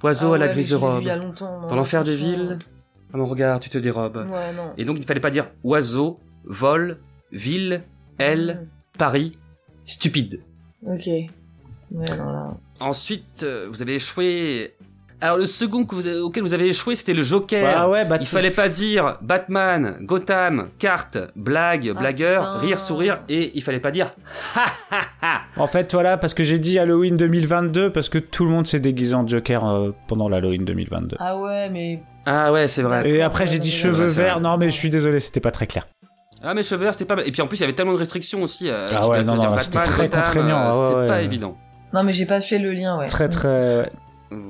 [0.04, 1.04] Oiseau Ah à la ouais, grise robe.
[1.04, 2.60] Moi, Dans l'enfer des villes.
[3.14, 4.28] Ah mon regard, tu te dérobes.
[4.30, 4.74] Ouais, non.
[4.78, 7.00] Et donc, il ne fallait pas dire oiseau, vol,
[7.32, 7.84] ville,
[8.18, 9.38] elle, Paris,
[9.86, 10.42] stupide.
[10.86, 11.06] Ok.
[11.06, 11.30] Ouais,
[12.18, 12.58] non, là.
[12.80, 14.76] Ensuite, euh, vous avez échoué.
[15.24, 17.74] Alors, le second que vous avez- auquel vous avez échoué, c'était le Joker.
[17.78, 23.22] Ah ouais, Bat- Il fallait pas dire Batman, Gotham, carte, blague, Ah, blagueur, rire, sourire,
[23.30, 24.12] et il fallait pas dire
[24.56, 25.42] ha ha ha.
[25.56, 28.82] En fait, voilà, parce que j'ai dit Halloween 2022, parce que tout le monde s'est
[28.82, 31.16] déguisé en Joker euh, pendant l'Halloween 2022.
[31.22, 32.04] Ah ouais, mais.
[32.26, 33.10] Ah ouais, c'est vrai.
[33.10, 34.42] Et après, j'ai dit cheveux verts.
[34.42, 35.88] Non, mais je suis désolé, c'était pas très clair.
[36.44, 37.26] Ah, mais cheveux verts, c'était pas mal.
[37.26, 38.68] Et puis en plus, il y avait tellement de restrictions aussi.
[38.70, 40.96] euh, Ah tu ouais, devais non, non, Batman, c'était très Gotham, contraignant, euh, ouais, C'est
[41.00, 41.24] ouais, pas ouais.
[41.24, 41.58] évident.
[41.94, 43.06] Non, mais j'ai pas fait le lien, ouais.
[43.06, 43.90] Très, très.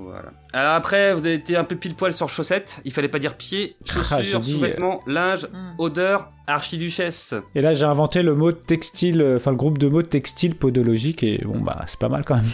[0.06, 0.32] Voilà.
[0.54, 2.80] Alors après, vous avez été un peu pile poil sur chaussettes.
[2.86, 3.76] Il fallait pas dire pied,
[4.12, 5.76] Ah, chaussures, dit, sous-vêtements, linge, Mm.
[5.80, 7.34] odeur, archiduchesse.
[7.56, 11.24] Et là, j'ai inventé le mot textile, euh, enfin le groupe de mots textile podologique,
[11.24, 12.46] et bon, bah, c'est pas mal quand même.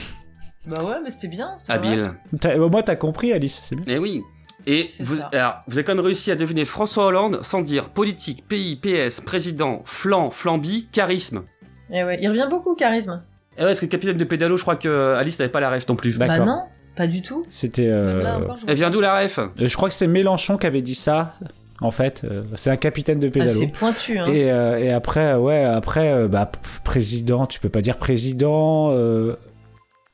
[0.68, 1.58] Bah ouais, mais c'était bien.
[1.68, 2.14] Habile.
[2.42, 3.86] T'as- Au moins, t'as compris, Alice, c'est bien.
[3.88, 4.22] Eh oui.
[4.68, 8.46] Et vous, alors, vous avez quand même réussi à deviner François Hollande sans dire politique,
[8.48, 11.44] pays, PS, président, flan, flambi, charisme.
[11.92, 13.24] Eh ouais, il revient beaucoup, charisme.
[13.58, 15.88] Et ouais, parce que capitaine de pédalo, je crois que Alice n'avait pas la ref
[15.88, 16.14] non plus.
[16.18, 16.38] D'accord.
[16.40, 16.64] Bah non,
[17.00, 17.46] pas du tout.
[17.48, 17.88] C'était.
[17.88, 19.40] euh, Elle vient d'où la ref?
[19.58, 21.34] Je crois que c'est Mélenchon qui avait dit ça,
[21.80, 22.24] en fait.
[22.26, 23.52] euh, c'est un capitaine de Ah, pédalo.
[23.52, 24.26] c'est pointu, hein.
[24.28, 26.52] et, euh, et après, euh, ouais, après, euh, bah,
[26.84, 28.90] président, tu peux pas dire président.
[28.92, 29.36] euh,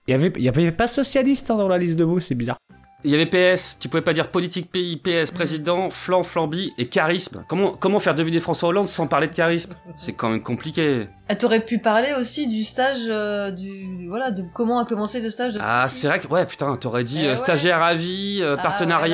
[0.07, 2.35] Il y avait, il y avait pas socialiste hein, dans la liste de mots, c'est
[2.35, 2.57] bizarre.
[3.05, 6.87] Il y avait PS, tu pouvais pas dire politique, pays, PS, président, flan, flambi et
[6.87, 7.45] charisme.
[7.47, 9.75] Comment, comment faire deviner François Hollande sans parler de charisme?
[9.95, 11.07] C'est quand même compliqué.
[11.29, 15.29] Ah, T'aurais pu parler aussi du stage, euh, du voilà, de comment a commencé le
[15.29, 15.59] stage de.
[15.61, 17.35] Ah, c'est vrai que, ouais, putain, t'aurais dit Eh euh, ouais.
[17.35, 19.07] stagiaire à vie, euh, Ah, partenariat,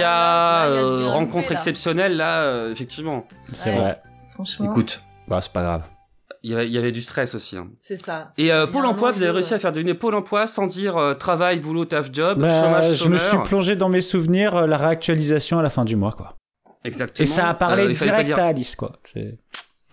[0.69, 3.25] ouais, là, là, là, euh, rencontre exceptionnelle, là, euh, effectivement.
[3.51, 3.75] C'est Ouais.
[3.77, 4.01] vrai.
[4.33, 4.71] Franchement.
[4.71, 5.83] Écoute, Bah, c'est pas grave.
[6.43, 7.55] Il y avait, il y avait du stress aussi.
[7.57, 7.67] hein.
[7.79, 8.31] C'est ça.
[8.37, 11.13] Et euh, Pôle emploi, vous avez réussi à faire deviner Pôle emploi sans dire euh,
[11.13, 13.21] travail, boulot, taf, job, Bah, chômage, je me chômeur.
[13.21, 16.35] suis plongé dans mes souvenirs, euh, la réactualisation à la fin du mois, quoi.
[16.83, 17.23] Exactement.
[17.23, 18.93] Et ça a parlé Euh, direct dire- à Alice, quoi.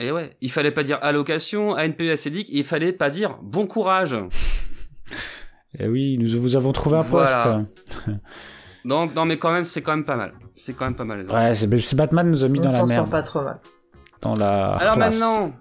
[0.01, 4.15] Et ouais, il fallait pas dire allocation, ANPE, ACDIC, il fallait pas dire bon courage.
[4.15, 4.19] Et
[5.81, 7.67] Eh oui, nous vous avons trouvé un Voilà.
[7.87, 8.09] poste.
[8.85, 10.33] Non, non, mais quand même, c'est quand même pas mal.
[10.57, 11.21] C'est quand même pas mal.
[11.27, 13.01] les Ouais, c'est Batman nous a mis On dans la s'en merde.
[13.05, 13.59] sort pas trop mal.
[14.23, 14.77] Dans la.
[14.77, 15.53] Alors maintenant,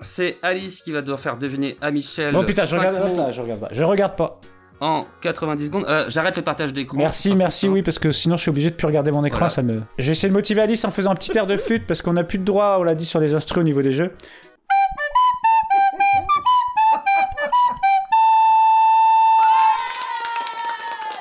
[0.00, 2.32] c'est Alice qui va devoir faire deviner à Michel.
[2.32, 3.68] Bon putain, je regarde, mots hop là, je regarde pas.
[3.72, 4.40] Je regarde pas.
[4.82, 5.84] En 90 secondes.
[5.88, 6.96] Euh, J'arrête le partage d'écran.
[6.96, 9.50] Merci, merci, oui, parce que sinon je suis obligé de plus regarder mon écran, Voilà.
[9.50, 9.82] ça me.
[9.98, 12.14] Je vais essayer de motiver Alice en faisant un petit air de flûte parce qu'on
[12.14, 14.12] n'a plus de droit, on l'a dit sur les instrus au niveau des jeux.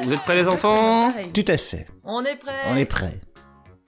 [0.02, 1.12] Vous êtes prêts les enfants?
[1.34, 1.86] Tout à fait.
[2.06, 2.54] On est prêt.
[2.68, 3.20] On est prêt.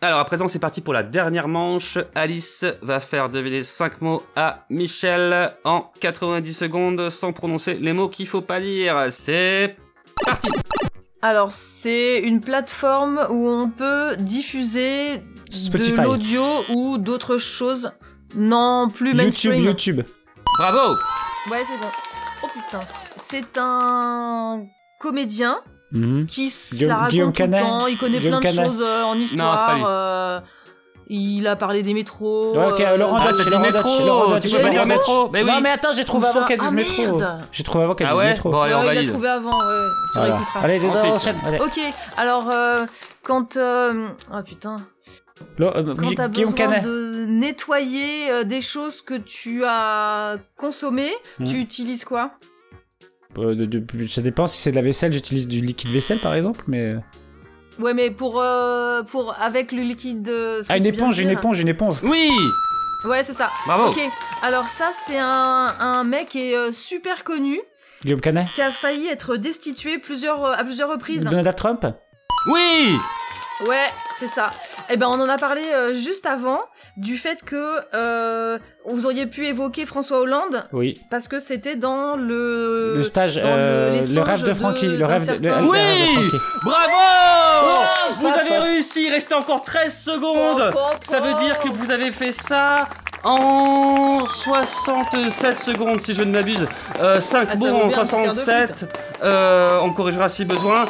[0.04, 2.00] Alors à présent c'est parti pour la dernière manche.
[2.16, 8.10] Alice va faire deviner 5 mots à Michel en 90 secondes sans prononcer les mots
[8.10, 8.98] qu'il faut pas dire.
[9.12, 9.76] C'est
[10.26, 10.48] parti
[11.22, 15.92] Alors, c'est une plateforme où on peut diffuser Spotify.
[15.92, 17.92] de l'audio ou d'autres choses
[18.36, 19.62] non plus YouTube, mainstream.
[19.64, 20.02] YouTube.
[20.58, 20.96] Bravo
[21.52, 21.92] Ouais, c'est bon.
[22.44, 22.80] Oh putain.
[23.18, 24.66] C'est un
[25.00, 25.60] comédien
[25.92, 26.26] Mhm.
[26.26, 27.88] qui se Guillaume- la raconte Guillaume tout le Canet temps.
[27.88, 28.72] Il connaît Guillaume plein de Canet.
[28.72, 29.78] choses euh, en histoire.
[29.86, 30.40] euh,
[31.14, 32.56] il a parlé des métros.
[32.56, 34.86] Ouais, ok, euh, Laurent Ah, Dutch, Laurent métro, Dutch, Laurent tu Dutch, peux pas dire
[34.86, 37.22] métro Mais oui Non, mais attends, j'ai trouvé Où avant ça qu'elle dise Ah, métro.
[37.52, 38.50] J'ai trouvé avant qu'elle Ah dise ouais métro.
[38.52, 39.10] Bon allez on Ouais, il valide.
[39.12, 39.88] trouvé avant, ouais.
[40.14, 40.36] Tu Voilà.
[40.38, 40.60] réécouteras.
[40.64, 41.12] Allez, des Ensuite.
[41.12, 41.38] enchaîne.
[41.46, 41.60] Allez.
[41.60, 41.80] Ok,
[42.18, 42.86] alors euh,
[43.24, 44.78] quand euh, ah putain,
[45.60, 46.84] euh, quand t'as besoin Canet.
[46.84, 51.46] de nettoyer euh, des choses que tu as consommées, Hmm.
[51.46, 52.32] tu utilises quoi?
[53.38, 56.34] Euh, de- de- ça dépend si c'est de la vaisselle, j'utilise du liquide vaisselle par
[56.34, 56.96] exemple, mais.
[57.80, 60.28] Ouais, mais pour euh, pour avec le liquide.
[60.30, 61.98] euh, Ah, une éponge, une éponge, une éponge.
[62.04, 62.30] Oui
[63.08, 63.50] Ouais, c'est ça.
[63.66, 63.88] Bravo.
[63.90, 64.00] Ok,
[64.44, 67.60] alors ça, c'est un, un mec qui est euh, super connu,
[68.04, 71.24] Guillaume Canet qui a failli être destitué plusieurs, euh, à plusieurs reprises.
[71.24, 71.86] Donald Trump?
[72.52, 72.96] Oui
[73.68, 73.86] Ouais,
[74.20, 74.50] c'est ça.
[74.90, 76.62] Eh ben, on en a parlé euh, juste avant
[76.98, 81.00] du fait que euh, vous auriez pu évoquer François Hollande Oui.
[81.12, 84.88] parce que c'était dans le Le stage, dans euh, le rêve de Frankie.
[84.98, 86.46] Le rêve de, le- certain- le Oui rêve de Frankie.
[86.64, 87.84] Bravo
[88.20, 90.74] Vous avez réussi, il restait encore 13 secondes.
[91.04, 92.88] Ça veut dire que vous avez fait ça
[93.24, 96.68] en 67 secondes si je ne m'abuse.
[97.00, 98.96] Euh, 5 Ah, ça bons vaut en bien un petit quart de 67.
[99.24, 100.86] Euh, on corrigera si besoin.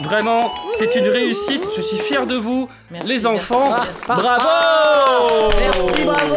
[0.00, 1.68] Vraiment, c'est une réussite.
[1.76, 3.70] Je suis fier de vous, Merci, les enfants.
[3.70, 4.04] merci.
[4.06, 6.34] Bravo Merci, bravo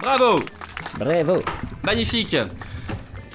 [0.00, 0.40] Bravo
[0.98, 1.42] Bravo
[1.82, 2.36] Magnifique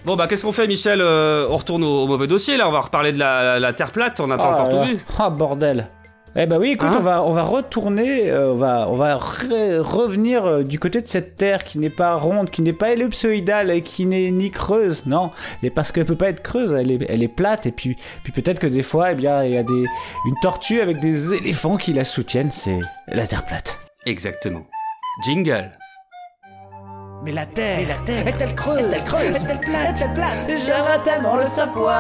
[0.06, 1.02] Bon bah qu'est-ce qu'on fait Michel?
[1.02, 3.92] Euh, On retourne au, au mauvais dossier là, on va reparler de la, la Terre
[3.92, 4.84] plate, on n'a pas Oh encore là tout là.
[4.86, 5.00] vu.
[5.20, 5.90] Oh bordel.
[6.36, 9.16] Eh ben oui, écoute, Hein on va on va retourner, euh, on va on va
[9.18, 12.92] re- revenir euh, du côté de cette terre qui n'est pas ronde, qui n'est pas
[12.92, 15.32] ellipsoïdale et qui n'est ni creuse, non.
[15.64, 18.32] Et parce qu'elle peut pas être creuse, elle est elle est plate et puis puis
[18.32, 19.86] peut-être que des fois, eh bien, il y a des
[20.26, 23.80] une tortue avec des éléphants qui la soutiennent, c'est la terre plate.
[24.06, 24.62] Exactement.
[25.26, 25.72] Jingle.
[27.26, 31.36] Mais la terre, la terre est-elle creuse, est-elle creuse, est-elle plate, est-elle plate J'aimerais tellement
[31.36, 31.98] le savoir.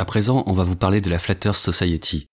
[0.00, 2.30] À présent, on va vous parler de la Flatters Society,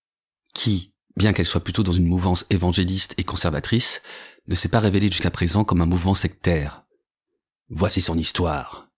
[0.54, 4.00] qui, bien qu'elle soit plutôt dans une mouvance évangéliste et conservatrice,
[4.46, 6.86] ne s'est pas révélée jusqu'à présent comme un mouvement sectaire.
[7.68, 8.88] Voici son histoire.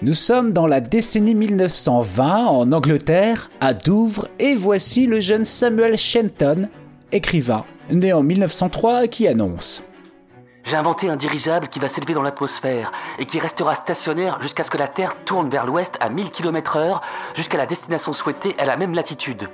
[0.00, 5.98] Nous sommes dans la décennie 1920 en Angleterre, à Douvres, et voici le jeune Samuel
[5.98, 6.68] Shenton,
[7.10, 9.82] écrivain, né en 1903, qui annonce
[10.68, 14.70] J'ai inventé un dirigeable qui va s'élever dans l'atmosphère et qui restera stationnaire jusqu'à ce
[14.70, 17.00] que la Terre tourne vers l'ouest à 1000 km heure,
[17.34, 19.48] jusqu'à la destination souhaitée à la même latitude.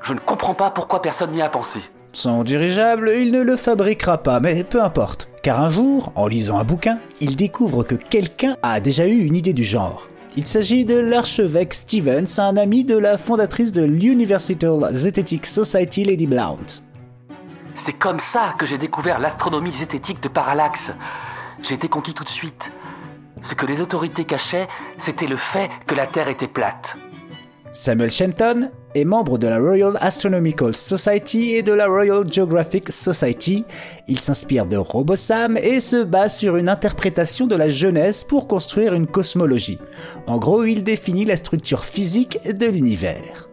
[0.00, 1.80] Je ne comprends pas pourquoi personne n'y a pensé.
[2.14, 5.28] Son dirigeable, il ne le fabriquera pas, mais peu importe.
[5.42, 9.34] Car un jour, en lisant un bouquin, il découvre que quelqu'un a déjà eu une
[9.34, 10.08] idée du genre.
[10.38, 14.56] Il s'agit de l'archevêque Stevens, un ami de la fondatrice de l'Universal
[14.92, 16.85] Zetetic Society, Lady Blount.
[17.76, 20.90] C'est comme ça que j'ai découvert l'astronomie zététique de Parallaxe.
[21.62, 22.72] J'ai été conquis tout de suite.
[23.42, 24.66] Ce que les autorités cachaient,
[24.98, 26.96] c'était le fait que la Terre était plate.
[27.72, 33.66] Samuel Shenton est membre de la Royal Astronomical Society et de la Royal Geographic Society.
[34.08, 38.94] Il s'inspire de RoboSam et se base sur une interprétation de la Genèse pour construire
[38.94, 39.78] une cosmologie.
[40.26, 43.45] En gros, il définit la structure physique de l'univers.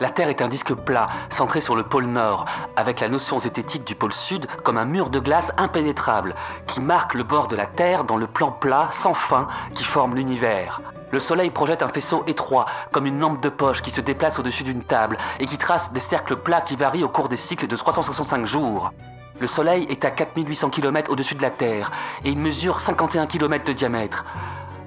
[0.00, 3.84] La Terre est un disque plat, centré sur le pôle Nord, avec la notion zététique
[3.84, 6.34] du pôle Sud comme un mur de glace impénétrable,
[6.66, 10.16] qui marque le bord de la Terre dans le plan plat sans fin qui forme
[10.16, 10.80] l'univers.
[11.12, 14.64] Le Soleil projette un faisceau étroit, comme une lampe de poche qui se déplace au-dessus
[14.64, 17.76] d'une table et qui trace des cercles plats qui varient au cours des cycles de
[17.76, 18.92] 365 jours.
[19.38, 21.92] Le Soleil est à 4800 km au-dessus de la Terre
[22.24, 24.24] et il mesure 51 km de diamètre.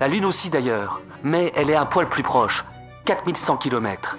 [0.01, 2.66] La Lune aussi d'ailleurs, mais elle est un poil plus proche,
[3.05, 4.18] 4100 km.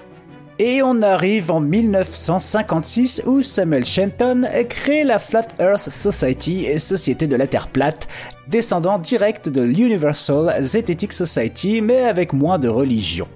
[0.60, 7.36] Et on arrive en 1956 où Samuel Shenton crée la Flat Earth Society, société de
[7.36, 8.08] la Terre plate,
[8.48, 13.28] descendant direct de l'Universal Zetetic Society, mais avec moins de religion.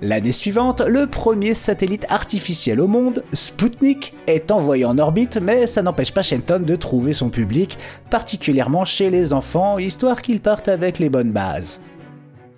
[0.00, 5.82] L'année suivante, le premier satellite artificiel au monde, Sputnik, est envoyé en orbite, mais ça
[5.82, 7.76] n'empêche pas Shenton de trouver son public,
[8.08, 11.82] particulièrement chez les enfants, histoire qu'ils partent avec les bonnes bases.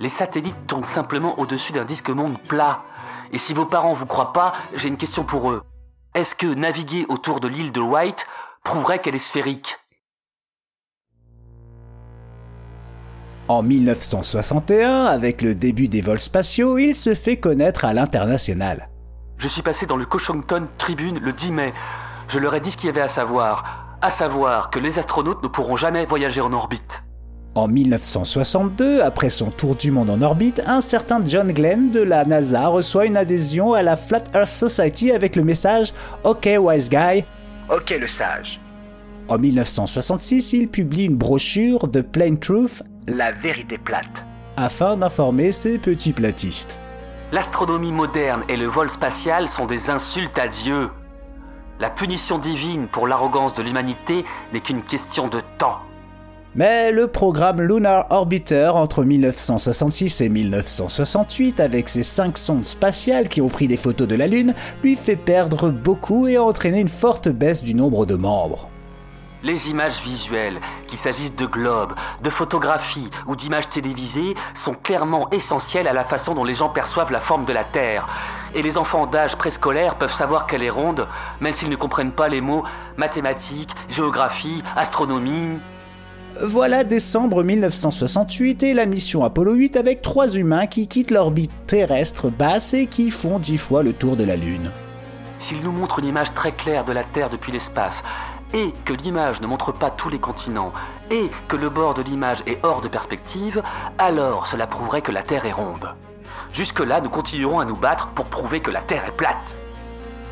[0.01, 2.82] Les satellites tournent simplement au-dessus d'un disque monde plat.
[3.33, 5.62] Et si vos parents vous croient pas, j'ai une question pour eux.
[6.14, 8.26] Est-ce que naviguer autour de l'île de White
[8.64, 9.76] prouverait qu'elle est sphérique?
[13.49, 18.91] En 1961, avec le début des vols spatiaux, il se fait connaître à l'international.
[19.39, 21.72] Je suis passé dans le Coshocton Tribune le 10 mai.
[22.29, 23.97] Je leur ai dit ce qu'il y avait à savoir.
[24.03, 27.05] À savoir que les astronautes ne pourront jamais voyager en orbite.
[27.55, 32.24] En 1962, après son tour du monde en orbite, un certain John Glenn de la
[32.24, 35.92] NASA reçoit une adhésion à la Flat Earth Society avec le message
[36.24, 37.24] OK Wise Guy,
[37.68, 38.61] OK le sage.
[39.28, 44.24] En 1966, il publie une brochure de Plain Truth, La vérité plate,
[44.57, 46.78] afin d'informer ses petits platistes.
[47.32, 50.88] L'astronomie moderne et le vol spatial sont des insultes à Dieu.
[51.80, 55.80] La punition divine pour l'arrogance de l'humanité n'est qu'une question de temps.
[56.59, 63.41] Mais le programme Lunar Orbiter entre 1966 et 1968, avec ses cinq sondes spatiales qui
[63.41, 66.89] ont pris des photos de la Lune, lui fait perdre beaucoup et a entraîné une
[66.89, 68.69] forte baisse du nombre de membres.
[69.45, 71.95] Les images visuelles, qu'il s'agisse de globes,
[72.25, 77.13] de photographies ou d'images télévisées, sont clairement essentielles à la façon dont les gens perçoivent
[77.13, 78.09] la forme de la Terre.
[78.57, 81.07] Et les enfants d'âge préscolaire peuvent savoir qu'elle est ronde,
[81.41, 82.65] même s'ils ne comprennent pas les mots
[82.97, 85.61] mathématiques, géographie, astronomie.
[86.41, 92.30] Voilà décembre 1968 et la mission Apollo 8 avec trois humains qui quittent l'orbite terrestre
[92.30, 94.70] basse et qui font dix fois le tour de la Lune.
[95.41, 98.05] S'il nous montre une image très claire de la Terre depuis l'espace,
[98.55, 100.72] et que l'image ne montre pas tous les continents,
[101.11, 103.61] et que le bord de l'image est hors de perspective,
[103.99, 105.89] alors cela prouverait que la Terre est ronde.
[106.53, 109.57] Jusque-là, nous continuerons à nous battre pour prouver que la Terre est plate.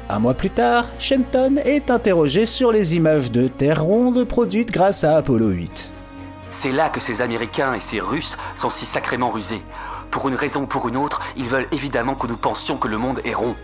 [0.09, 5.03] Un mois plus tard, Shenton est interrogé sur les images de Terre ronde produites grâce
[5.03, 5.91] à Apollo 8.
[6.59, 9.63] C'est là que ces Américains et ces Russes sont si sacrément rusés.
[10.11, 12.97] Pour une raison ou pour une autre, ils veulent évidemment que nous pensions que le
[12.97, 13.55] monde est rond.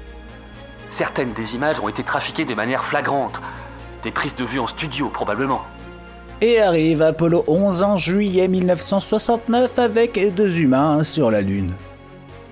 [0.90, 3.40] Certaines des images ont été trafiquées de manière flagrante.
[4.03, 5.62] Des prises de vue en studio, probablement.
[6.43, 11.74] Et arrive Apollo 11 en juillet 1969 avec deux humains sur la Lune.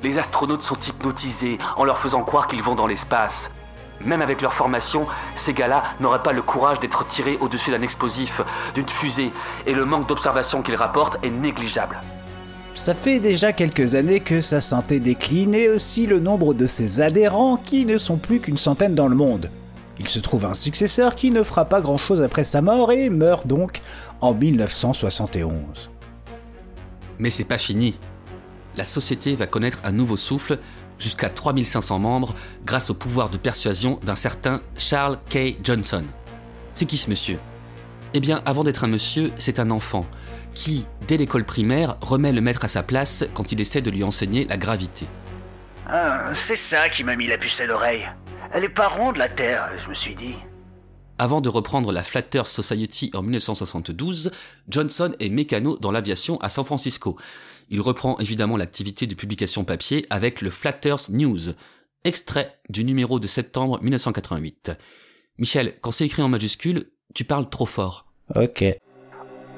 [0.02, 3.50] Les astronautes sont hypnotisés en leur faisant croire qu'ils vont dans l'espace.
[4.04, 8.40] Même avec leur formation, ces gars-là n'auraient pas le courage d'être tirés au-dessus d'un explosif,
[8.74, 9.30] d'une fusée,
[9.66, 12.00] et le manque d'observation qu'ils rapportent est négligeable.
[12.72, 17.00] Ça fait déjà quelques années que sa santé décline et aussi le nombre de ses
[17.00, 19.50] adhérents qui ne sont plus qu'une centaine dans le monde.
[19.98, 23.46] Il se trouve un successeur qui ne fera pas grand-chose après sa mort et meurt
[23.46, 23.80] donc
[24.22, 25.90] en 1971.
[27.18, 27.98] Mais c'est pas fini.
[28.76, 30.58] La société va connaître un nouveau souffle
[31.00, 32.34] jusqu'à 3500 membres
[32.64, 35.56] grâce au pouvoir de persuasion d'un certain Charles K.
[35.64, 36.04] Johnson.
[36.74, 37.38] C'est qui ce monsieur?
[38.14, 40.06] Eh bien, avant d'être un monsieur, c'est un enfant
[40.54, 44.04] qui, dès l'école primaire, remet le maître à sa place quand il essaie de lui
[44.04, 45.06] enseigner la gravité.
[45.86, 48.08] Ah, c'est ça qui m'a mis la puce à l'oreille.
[48.52, 50.34] Elle est pas ronde la Terre, je me suis dit.
[51.18, 54.30] Avant de reprendre la Flatters Society en 1972,
[54.68, 57.16] Johnson est mécano dans l'aviation à San Francisco.
[57.70, 61.54] Il reprend évidemment l'activité de publication papier avec le Flatters News,
[62.04, 64.72] extrait du numéro de septembre 1988.
[65.38, 68.06] Michel, quand c'est écrit en majuscule, tu parles trop fort.
[68.34, 68.64] Ok.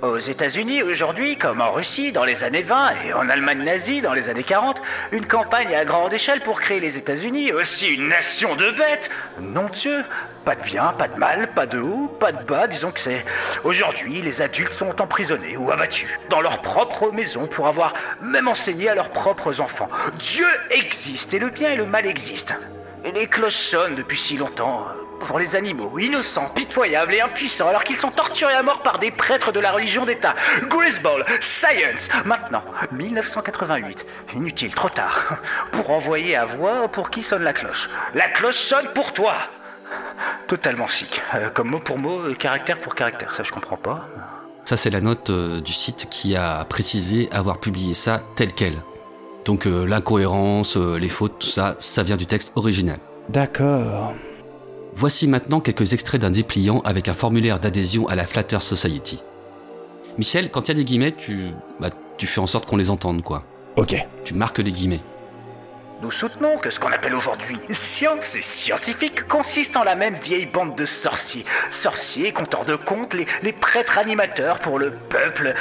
[0.02, 4.14] Aux États-Unis aujourd'hui, comme en Russie dans les années 20 et en Allemagne nazie dans
[4.14, 4.82] les années 40,
[5.12, 9.10] une campagne à grande échelle pour créer les États-Unis, aussi une nation de bêtes.
[9.40, 10.02] Non Dieu,
[10.44, 13.24] pas de bien, pas de mal, pas de haut, pas de bas, disons que c'est.
[13.62, 18.88] Aujourd'hui, les adultes sont emprisonnés ou abattus dans leur propre maison pour avoir même enseigné
[18.88, 19.88] à leurs propres enfants.
[20.18, 22.56] Dieu existe et le bien et le mal existent.
[23.04, 24.84] Les cloches sonnent depuis si longtemps
[25.26, 29.10] pour les animaux, innocents, pitoyables et impuissants, alors qu'ils sont torturés à mort par des
[29.10, 30.34] prêtres de la religion d'État.
[30.68, 32.62] Greaseball, Science Maintenant,
[32.92, 35.38] 1988, inutile, trop tard,
[35.72, 37.88] pour envoyer à voix pour qui sonne la cloche?
[38.14, 39.34] La cloche sonne pour toi
[40.46, 44.08] Totalement sick, Euh, comme mot pour mot, euh, caractère pour caractère, ça je comprends pas.
[44.64, 48.80] Ça, c'est la note euh, du site qui a précisé avoir publié ça tel quel.
[49.44, 52.98] Donc euh, l'incohérence, euh, les fautes, tout ça, ça vient du texte original.
[53.28, 54.14] D'accord.
[54.94, 59.22] Voici maintenant quelques extraits d'un dépliant avec un formulaire d'adhésion à la Flatter Society.
[60.18, 61.88] Michel, quand il y a des guillemets, tu, bah,
[62.18, 63.44] tu fais en sorte qu'on les entende, quoi.
[63.76, 63.96] Ok.
[64.24, 65.00] Tu marques les guillemets.
[66.02, 70.46] Nous soutenons que ce qu'on appelle aujourd'hui science et scientifique consiste en la même vieille
[70.46, 71.44] bande de sorciers.
[71.70, 75.54] Sorciers, conteurs de contes, les, les prêtres animateurs pour le peuple.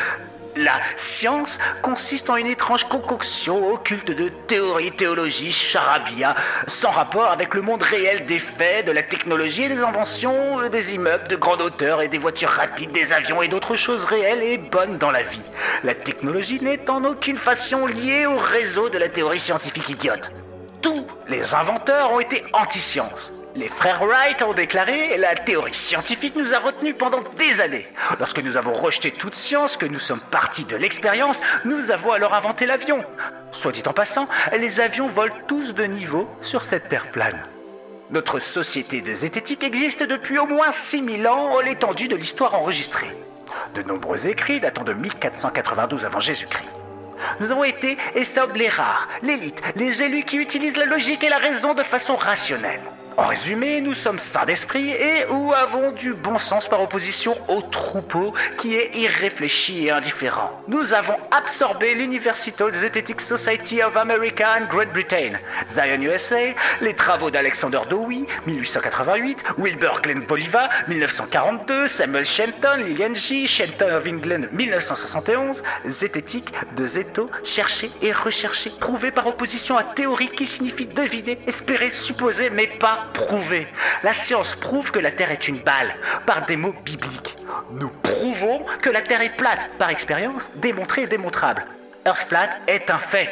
[0.58, 6.36] La science consiste en une étrange concoction occulte de théories, théologie, charabia,
[6.68, 10.70] sans rapport avec le monde réel des faits, de la technologie et des inventions, euh,
[10.70, 14.44] des immeubles de grande hauteur et des voitures rapides, des avions et d'autres choses réelles
[14.44, 15.42] et bonnes dans la vie.
[15.84, 20.32] La technologie n'est en aucune façon liée au réseau de la théorie scientifique idiote.
[20.82, 23.32] Tous les inventeurs ont été anti-science.
[23.54, 27.86] Les frères Wright ont déclaré La théorie scientifique nous a retenus pendant des années.
[28.18, 32.34] Lorsque nous avons rejeté toute science, que nous sommes partis de l'expérience, nous avons alors
[32.34, 33.04] inventé l'avion.
[33.52, 34.28] Soit dit en passant,
[34.58, 37.46] les avions volent tous de niveau sur cette terre plane.
[38.10, 43.12] Notre société de zététique existe depuis au moins 6000 ans l'étendue de l'histoire enregistrée.
[43.76, 46.70] De nombreux écrits datant de 1492 avant Jésus-Christ.
[47.42, 51.30] Nous avons été et sommes les rares, l'élite, les élus qui utilisent la logique et
[51.30, 52.82] la raison de façon rationnelle.
[53.18, 57.62] En résumé, nous sommes sains d'esprit et ou avons du bon sens par opposition au
[57.62, 60.52] troupeau qui est irréfléchi et indifférent.
[60.70, 65.34] Nous avons absorbé l'Universal Zetetic Society of America and Great Britain,
[65.70, 73.46] Zion USA, les travaux d'Alexander Dowie, 1888, Wilbur Glenn Voliva, 1942, Samuel Shenton, Lillian G,
[73.46, 80.36] Shenton of England, 1971, zététique de zéto, chercher et rechercher, prouvé par opposition à théorique
[80.36, 83.68] qui signifie deviner, espérer, supposer, mais pas prouver.
[84.04, 85.94] La science prouve que la Terre est une balle,
[86.26, 87.38] par des mots bibliques.
[87.72, 91.66] Nous prouvons que la Terre est plate, par expérience, démontrée et démontrable.
[92.06, 93.30] Earth flat est un fait.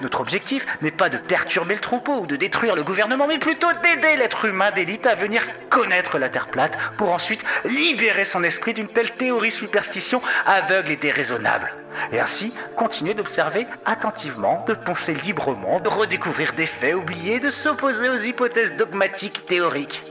[0.00, 3.72] Notre objectif n'est pas de perturber le troupeau ou de détruire le gouvernement, mais plutôt
[3.82, 8.74] d'aider l'être humain d'élite à venir connaître la Terre plate pour ensuite libérer son esprit
[8.74, 11.72] d'une telle théorie superstition aveugle et déraisonnable.
[12.12, 18.08] Et ainsi continuer d'observer attentivement, de penser librement, de redécouvrir des faits oubliés, de s'opposer
[18.08, 20.02] aux hypothèses dogmatiques théoriques.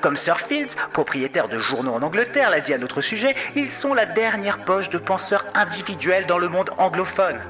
[0.00, 3.94] Comme Sir Fields, propriétaire de journaux en Angleterre, l'a dit à notre sujet, ils sont
[3.94, 7.40] la dernière poche de penseurs individuels dans le monde anglophone.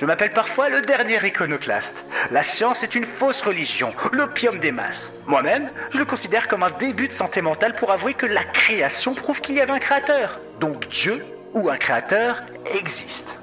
[0.00, 2.06] Je m'appelle parfois le dernier iconoclaste.
[2.30, 5.12] La science est une fausse religion, l'opium des masses.
[5.26, 9.14] Moi-même, je le considère comme un début de santé mentale pour avouer que la création
[9.14, 10.40] prouve qu'il y avait un créateur.
[10.58, 11.22] Donc Dieu
[11.52, 12.40] ou un créateur
[12.78, 13.34] existe.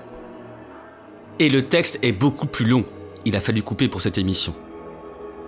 [1.37, 2.85] Et le texte est beaucoup plus long.
[3.23, 4.55] Il a fallu couper pour cette émission.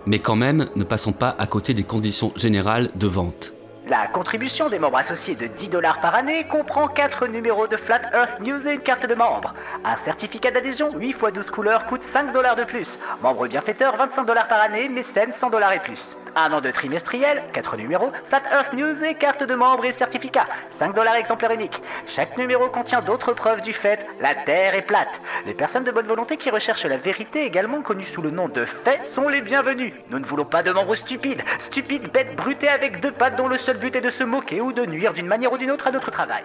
[0.06, 3.54] Mais quand même, ne passons pas à côté des conditions générales de vente.
[3.90, 8.02] La contribution des membres associés de 10 dollars par année comprend 4 numéros de Flat
[8.14, 9.56] Earth News et une carte de membre.
[9.84, 13.00] Un certificat d'adhésion 8 x 12 couleurs coûte 5 dollars de plus.
[13.24, 16.16] Membre bienfaiteur 25 dollars par année, mécène 100 dollars et plus.
[16.36, 20.48] Un an de trimestriel, 4 numéros, Flat Earth News et carte de membre et certificat,
[20.70, 21.82] 5 dollars exemplaire unique.
[22.06, 25.22] Chaque numéro contient d'autres preuves du fait, la Terre est plate.
[25.46, 28.66] Les personnes de bonne volonté qui recherchent la vérité, également connues sous le nom de
[28.66, 29.94] fait, sont les bienvenues.
[30.10, 33.58] Nous ne voulons pas de membres stupides, stupides bêtes brutées avec deux pattes dont le
[33.58, 35.92] seul but est de se moquer ou de nuire d'une manière ou d'une autre à
[35.92, 36.10] notre.
[36.10, 36.44] Travail.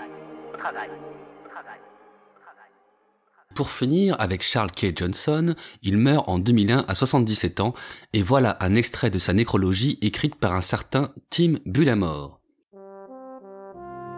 [3.55, 4.97] Pour finir, avec Charles K.
[4.97, 7.73] Johnson, il meurt en 2001 à 77 ans,
[8.13, 12.41] et voilà un extrait de sa nécrologie écrite par un certain Tim Bullamore.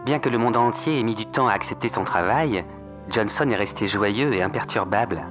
[0.06, 2.64] Bien que le monde entier ait mis du temps à accepter son travail,
[3.10, 5.26] Johnson est resté joyeux et imperturbable.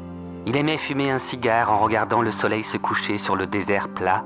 [0.45, 4.23] Il aimait fumer un cigare en regardant le soleil se coucher sur le désert plat.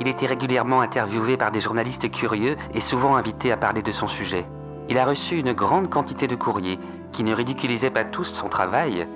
[0.00, 4.06] Il était régulièrement interviewé par des journalistes curieux et souvent invité à parler de son
[4.06, 4.46] sujet.
[4.88, 6.78] Il a reçu une grande quantité de courriers
[7.12, 9.06] qui ne ridiculisaient pas tous son travail.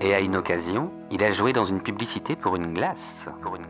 [0.00, 2.98] Et à une occasion, il a joué dans une publicité pour une glace.
[3.42, 3.64] Pour une.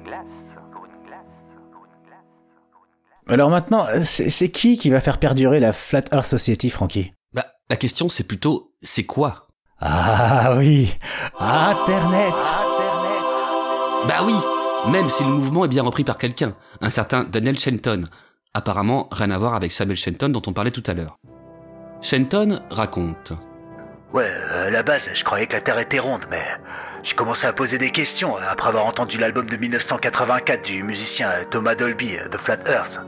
[3.27, 7.77] Alors maintenant, c'est qui qui va faire perdurer la Flat Earth Society, Francky Bah, la
[7.77, 9.49] question c'est plutôt, c'est quoi?
[9.81, 10.95] Ah oui,
[11.41, 12.35] Internet
[14.07, 14.35] Bah oui
[14.91, 18.05] Même si le mouvement est bien repris par quelqu'un, un certain Daniel Shenton.
[18.53, 21.19] Apparemment, rien à voir avec Samuel Shenton dont on parlait tout à l'heure.
[22.03, 23.33] Shenton raconte.
[24.15, 24.31] Ouais,
[24.65, 26.45] à la base, je croyais que la Terre était ronde, mais
[27.03, 31.75] j'ai commencé à poser des questions après avoir entendu l'album de 1984 du musicien Thomas
[31.75, 33.01] Dolby, The Flat Earth.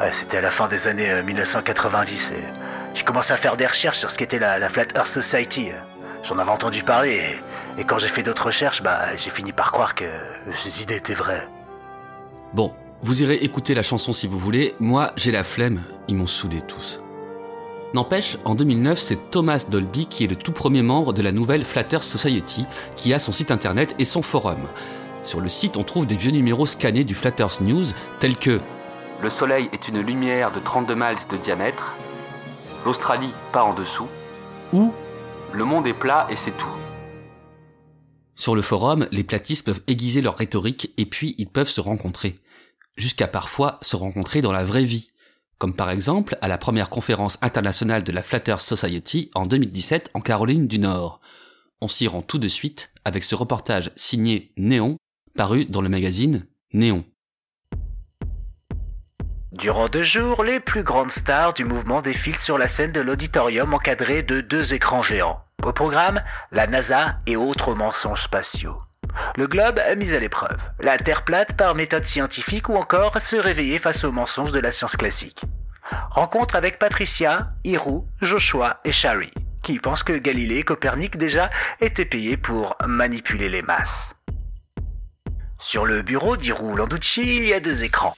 [0.00, 2.42] Ouais, C'était à la fin des années euh, 1990 et
[2.94, 5.68] j'ai commencé à faire des recherches sur ce qu'était la, la Flat Earth Society.
[6.24, 7.22] J'en avais entendu parler
[7.78, 10.06] et, et quand j'ai fait d'autres recherches, bah, j'ai fini par croire que
[10.56, 11.46] ces idées étaient vraies.
[12.54, 16.26] Bon, vous irez écouter la chanson si vous voulez, moi j'ai la flemme, ils m'ont
[16.26, 17.00] saoulé tous.
[17.92, 21.64] N'empêche, en 2009, c'est Thomas Dolby qui est le tout premier membre de la nouvelle
[21.64, 22.64] Flat Earth Society,
[22.94, 24.60] qui a son site internet et son forum.
[25.24, 27.86] Sur le site, on trouve des vieux numéros scannés du Flat Earth News,
[28.20, 28.60] tels que
[29.22, 31.94] Le soleil est une lumière de 32 miles de diamètre.
[32.86, 34.08] L'Australie pas en dessous.
[34.72, 34.92] Ou
[35.52, 36.68] Le monde est plat et c'est tout.
[38.36, 42.38] Sur le forum, les platistes peuvent aiguiser leur rhétorique et puis ils peuvent se rencontrer.
[42.96, 45.09] Jusqu'à parfois se rencontrer dans la vraie vie.
[45.60, 50.10] Comme par exemple à la première conférence internationale de la Flat Earth Society en 2017
[50.14, 51.20] en Caroline du Nord.
[51.82, 54.96] On s'y rend tout de suite avec ce reportage signé Néon,
[55.36, 57.04] paru dans le magazine Néon.
[59.52, 63.74] Durant deux jours, les plus grandes stars du mouvement défilent sur la scène de l'auditorium
[63.74, 65.40] encadré de deux écrans géants.
[65.62, 68.78] Au programme, la NASA et autres mensonges spatiaux.
[69.36, 73.78] Le globe mis à l'épreuve, la Terre plate par méthode scientifique ou encore se réveiller
[73.78, 75.42] face aux mensonges de la science classique.
[76.10, 79.30] Rencontre avec Patricia, Hirou, Joshua et Shari,
[79.62, 81.48] qui pensent que Galilée et Copernic déjà
[81.80, 84.14] étaient payés pour manipuler les masses.
[85.58, 88.16] Sur le bureau d'Hirou Landucci, il y a deux écrans.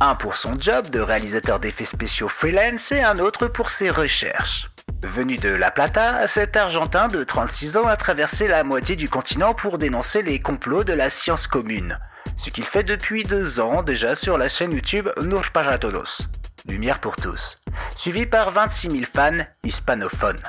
[0.00, 4.70] Un pour son job de réalisateur d'effets spéciaux freelance et un autre pour ses recherches.
[5.06, 9.54] Venu de La Plata, cet Argentin de 36 ans a traversé la moitié du continent
[9.54, 11.98] pour dénoncer les complots de la science commune.
[12.36, 15.78] Ce qu'il fait depuis deux ans déjà sur la chaîne YouTube Nur para.
[16.66, 17.58] Lumière pour tous.
[17.94, 20.42] Suivi par 26 000 fans hispanophones.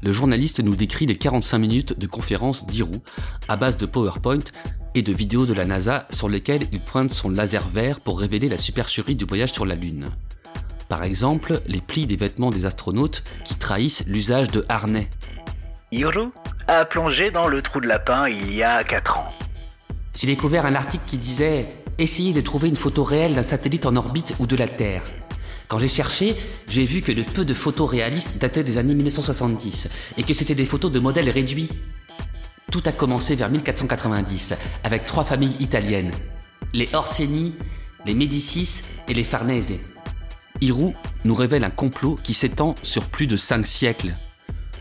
[0.00, 3.02] Le journaliste nous décrit les 45 minutes de conférence d'Hirou
[3.48, 4.44] à base de PowerPoint
[4.94, 8.48] et de vidéos de la NASA sur lesquelles il pointe son laser vert pour révéler
[8.48, 10.10] la supercherie du voyage sur la Lune.
[10.88, 15.10] Par exemple, les plis des vêtements des astronautes qui trahissent l'usage de harnais.
[15.92, 16.28] Hiru
[16.66, 19.32] a plongé dans le trou de lapin il y a 4 ans.
[20.14, 23.96] J'ai découvert un article qui disait Essayez de trouver une photo réelle d'un satellite en
[23.96, 25.02] orbite ou de la Terre.
[25.66, 26.36] Quand j'ai cherché,
[26.68, 30.54] j'ai vu que le peu de photos réalistes dataient des années 1970 et que c'était
[30.54, 31.68] des photos de modèles réduits.
[32.72, 36.12] Tout a commencé vers 1490 avec trois familles italiennes,
[36.72, 37.54] les Orsini,
[38.06, 39.74] les Médicis et les Farnese.
[40.60, 40.94] Hirou
[41.24, 44.16] nous révèle un complot qui s'étend sur plus de cinq siècles.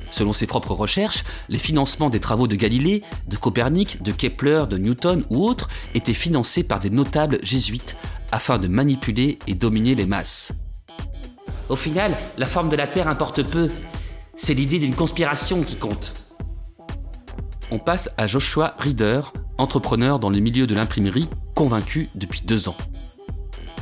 [0.10, 4.78] Selon ses propres recherches, les financements des travaux de Galilée, de Copernic, de Kepler, de
[4.78, 7.96] Newton ou autres étaient financés par des notables jésuites
[8.32, 10.52] afin de manipuler et dominer les masses.
[11.70, 13.70] Au final, la forme de la Terre importe peu.
[14.36, 16.14] C'est l'idée d'une conspiration qui compte.
[17.72, 19.22] On passe à Joshua Reader,
[19.58, 22.78] entrepreneur dans le milieu de l'imprimerie, convaincu depuis deux ans.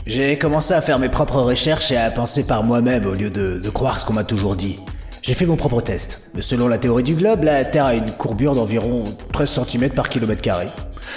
[0.06, 3.70] J'ai commencé à faire mes propres recherches et à penser par moi-même au lieu de,
[3.72, 4.80] croire ce qu'on m'a toujours dit.
[5.24, 6.30] J'ai fait mon propre test.
[6.42, 10.44] Selon la théorie du globe, la Terre a une courbure d'environ 13 cm par kilomètre
[10.44, 10.68] carré.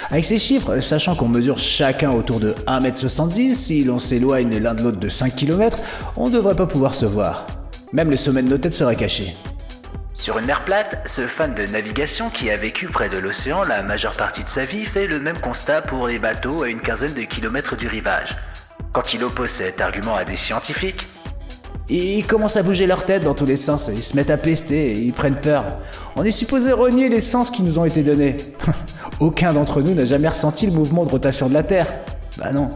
[0.09, 4.81] Avec ces chiffres, sachant qu'on mesure chacun autour de 1m70, si l'on s'éloigne l'un de
[4.81, 5.77] l'autre de 5 km,
[6.17, 7.45] on ne devrait pas pouvoir se voir.
[7.93, 9.35] Même le sommet de nos têtes serait caché.
[10.15, 13.83] Sur une mer plate, ce fan de navigation qui a vécu près de l'océan la
[13.83, 17.13] majeure partie de sa vie fait le même constat pour les bateaux à une quinzaine
[17.13, 18.35] de kilomètres du rivage.
[18.91, 21.07] Quand il oppose cet argument à des scientifiques,
[21.89, 24.93] ils commencent à bouger leur tête dans tous les sens, ils se mettent à pester,
[24.93, 25.65] ils prennent peur.
[26.15, 28.37] On est supposé renier les sens qui nous ont été donnés.
[29.19, 31.87] Aucun d'entre nous n'a jamais ressenti le mouvement de rotation de la Terre.
[32.37, 32.71] Bah non.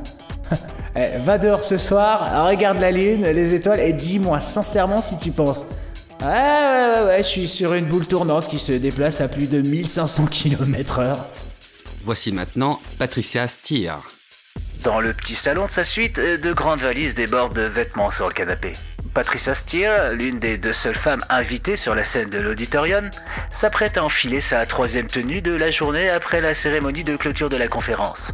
[0.96, 5.32] Eh, va dehors ce soir, regarde la lune, les étoiles et dis-moi sincèrement si tu
[5.32, 5.66] penses.
[6.22, 9.48] Ouais, ouais, ouais, ouais, je suis sur une boule tournante qui se déplace à plus
[9.48, 11.18] de 1500 km/h.
[12.04, 13.94] Voici maintenant Patricia Stier.
[14.84, 18.34] Dans le petit salon de sa suite, de grandes valises débordent de vêtements sur le
[18.34, 18.74] canapé.
[19.14, 23.10] Patricia Steer, l'une des deux seules femmes invitées sur la scène de l'auditorium,
[23.50, 27.56] s'apprête à enfiler sa troisième tenue de la journée après la cérémonie de clôture de
[27.56, 28.34] la conférence.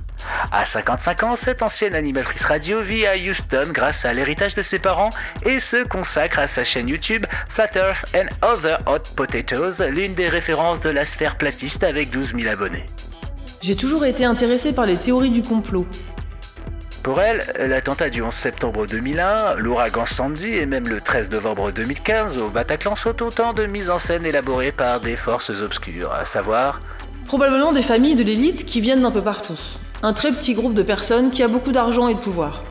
[0.52, 4.80] À 55 ans, cette ancienne animatrice radio vit à Houston grâce à l'héritage de ses
[4.80, 5.12] parents
[5.46, 10.30] et se consacre à sa chaîne YouTube Flat Earth and Other Hot Potatoes, l'une des
[10.30, 12.88] références de la sphère platiste avec 12 000 abonnés.
[13.62, 15.86] J'ai toujours été intéressée par les théories du complot.
[17.04, 22.38] Pour elle, l'attentat du 11 septembre 2001, l'ouragan Sandy et même le 13 novembre 2015
[22.38, 26.82] au Bataclan sont autant de mises en scène élaborées par des forces obscures, à savoir
[27.26, 29.58] Probablement des familles de l'élite qui viennent d'un peu partout.
[30.04, 32.64] Un très petit groupe de personnes qui a beaucoup d'argent et de pouvoir.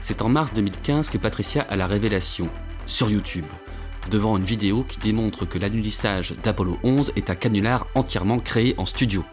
[0.00, 2.48] C'est en mars 2015 que Patricia a la révélation,
[2.86, 3.44] sur YouTube,
[4.10, 8.86] devant une vidéo qui démontre que l'annulissage d'Apollo 11 est un canular entièrement créé en
[8.86, 9.24] studio.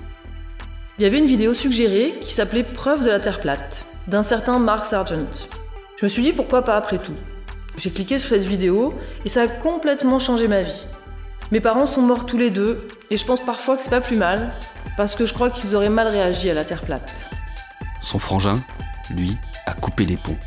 [1.00, 4.58] Il y avait une vidéo suggérée qui s'appelait Preuve de la Terre plate, d'un certain
[4.58, 5.48] Mark Sargent.
[5.95, 7.14] Je me suis dit pourquoi pas après tout?
[7.78, 8.93] J'ai cliqué sur cette vidéo
[9.24, 10.88] et ça a complètement changé ma vie.
[11.52, 14.16] Mes parents sont morts tous les deux et je pense parfois que c'est pas plus
[14.16, 14.52] mal
[14.98, 17.30] parce que je crois qu'ils auraient mal réagi à la Terre plate.
[18.02, 18.60] Son frangin,
[19.12, 19.38] lui,
[19.68, 20.38] a coupé les ponts.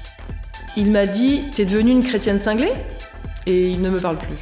[0.76, 2.72] Il m'a dit T'es devenue une chrétienne cinglée?
[3.46, 4.38] Et il ne me parle plus.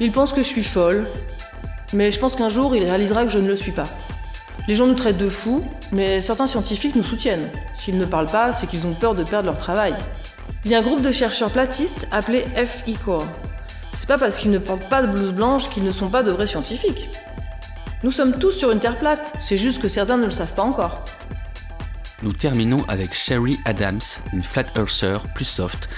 [0.00, 1.06] Il pense que je suis folle,
[1.92, 3.88] mais je pense qu'un jour il réalisera que je ne le suis pas.
[4.68, 7.48] Les gens nous traitent de fous, mais certains scientifiques nous soutiennent.
[7.74, 9.94] S'ils ne parlent pas, c'est qu'ils ont peur de perdre leur travail.
[10.64, 13.26] Il y a un groupe de chercheurs platistes appelé FE-Core.
[13.92, 16.30] C'est pas parce qu'ils ne portent pas de blouse blanche qu'ils ne sont pas de
[16.30, 17.08] vrais scientifiques.
[18.02, 20.62] Nous sommes tous sur une Terre plate, c'est juste que certains ne le savent pas
[20.62, 21.04] encore.
[22.22, 24.00] Nous terminons avec Sherry Adams,
[24.32, 25.88] une flat earther plus soft,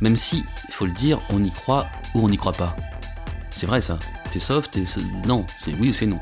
[0.00, 2.76] même si, il faut le dire, on y croit ou on n'y croit pas.
[3.50, 3.98] C'est vrai ça.
[4.30, 4.84] T'es soft et
[5.26, 6.20] non, c'est oui ou c'est non.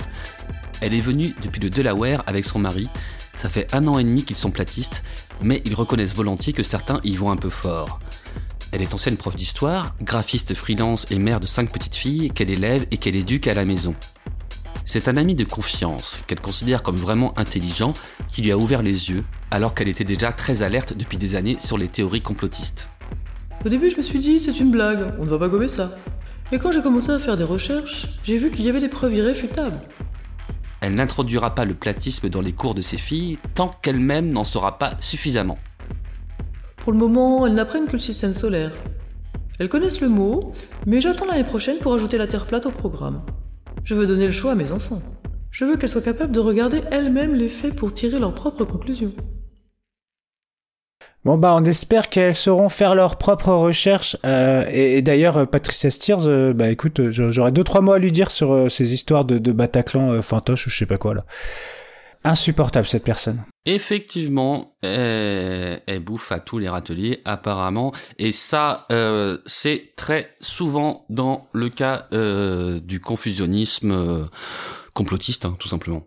[0.85, 2.91] Elle est venue depuis le Delaware avec son mari.
[3.39, 5.03] Ça fait un an et demi qu'ils sont platistes,
[5.41, 8.01] mais ils reconnaissent volontiers que certains y vont un peu fort.
[8.70, 12.85] Elle est ancienne prof d'histoire, graphiste freelance et mère de cinq petites filles qu'elle élève
[12.91, 13.95] et qu'elle éduque à la maison.
[14.85, 17.95] C'est un ami de confiance qu'elle considère comme vraiment intelligent
[18.30, 21.57] qui lui a ouvert les yeux alors qu'elle était déjà très alerte depuis des années
[21.59, 22.91] sur les théories complotistes.
[23.64, 25.97] Au début, je me suis dit, c'est une blague, on ne va pas gommer ça.
[26.53, 29.14] Et quand j'ai commencé à faire des recherches, j'ai vu qu'il y avait des preuves
[29.14, 29.80] irréfutables.
[30.87, 34.78] Elle n'introduira pas le platisme dans les cours de ses filles tant qu'elle-même n'en saura
[34.78, 35.57] pas suffisamment.
[36.76, 38.70] Pour le moment, elles n'apprennent que le système solaire.
[39.59, 40.53] Elles connaissent le mot,
[40.85, 43.22] mais j'attends l'année prochaine pour ajouter la Terre plate au programme.
[43.82, 45.01] Je veux donner le choix à mes enfants.
[45.51, 49.14] Je veux qu'elles soient capables de regarder elles-mêmes les faits pour tirer leurs propres conclusions.
[51.25, 54.16] Bon bah on espère qu'elles sauront faire leurs propres recherches.
[54.27, 57.99] Euh, et, d'ailleurs euh, Patricia Steers, euh, bah écoute, euh, j'aurais deux trois mots à
[57.99, 61.25] lui dire sur ces histoires de, de Bataclan fantoche ou je sais pas quoi là.
[62.25, 63.43] Insupportable cette personne.
[63.66, 68.87] Effectivement, elle, bouffe à tous les râteliers apparemment, et ça
[69.45, 74.29] c'est très souvent dans le cas du confusionnisme
[74.95, 76.07] complotiste, hein, tout simplement.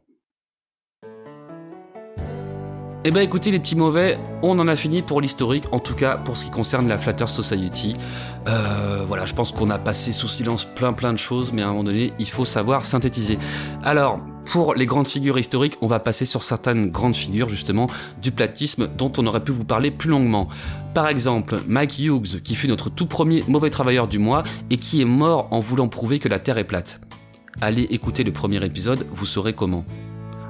[3.09, 6.17] Eh ben écoutez les petits mauvais, on en a fini pour l'historique, en tout cas
[6.17, 7.95] pour ce qui concerne la Flatter Society.
[8.49, 11.67] Euh, voilà, je pense qu'on a passé sous silence plein plein de choses, mais à
[11.67, 13.39] un moment donné, il faut savoir synthétiser.
[13.81, 14.19] Alors,
[14.51, 17.87] pour les grandes figures historiques, on va passer sur certaines grandes figures justement
[18.21, 20.49] du platisme dont on aurait pu vous parler plus longuement.
[20.93, 25.01] Par exemple, Mike Hughes, qui fut notre tout premier mauvais travailleur du mois et qui
[25.01, 26.99] est mort en voulant prouver que la Terre est plate.
[27.61, 29.85] Allez écouter le premier épisode, vous saurez comment.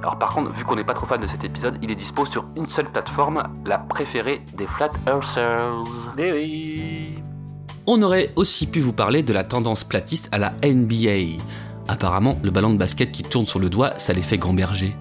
[0.08, 2.24] Alors par contre, vu qu'on n'est pas trop fan de cet épisode, il est dispo
[2.24, 5.38] sur une seule plateforme, la préférée des Flat Earthers.
[7.86, 11.42] On aurait aussi pu vous parler de la tendance platiste à la NBA.
[11.88, 14.96] Apparemment, le ballon de basket qui tourne sur le doigt, ça les fait gamberger.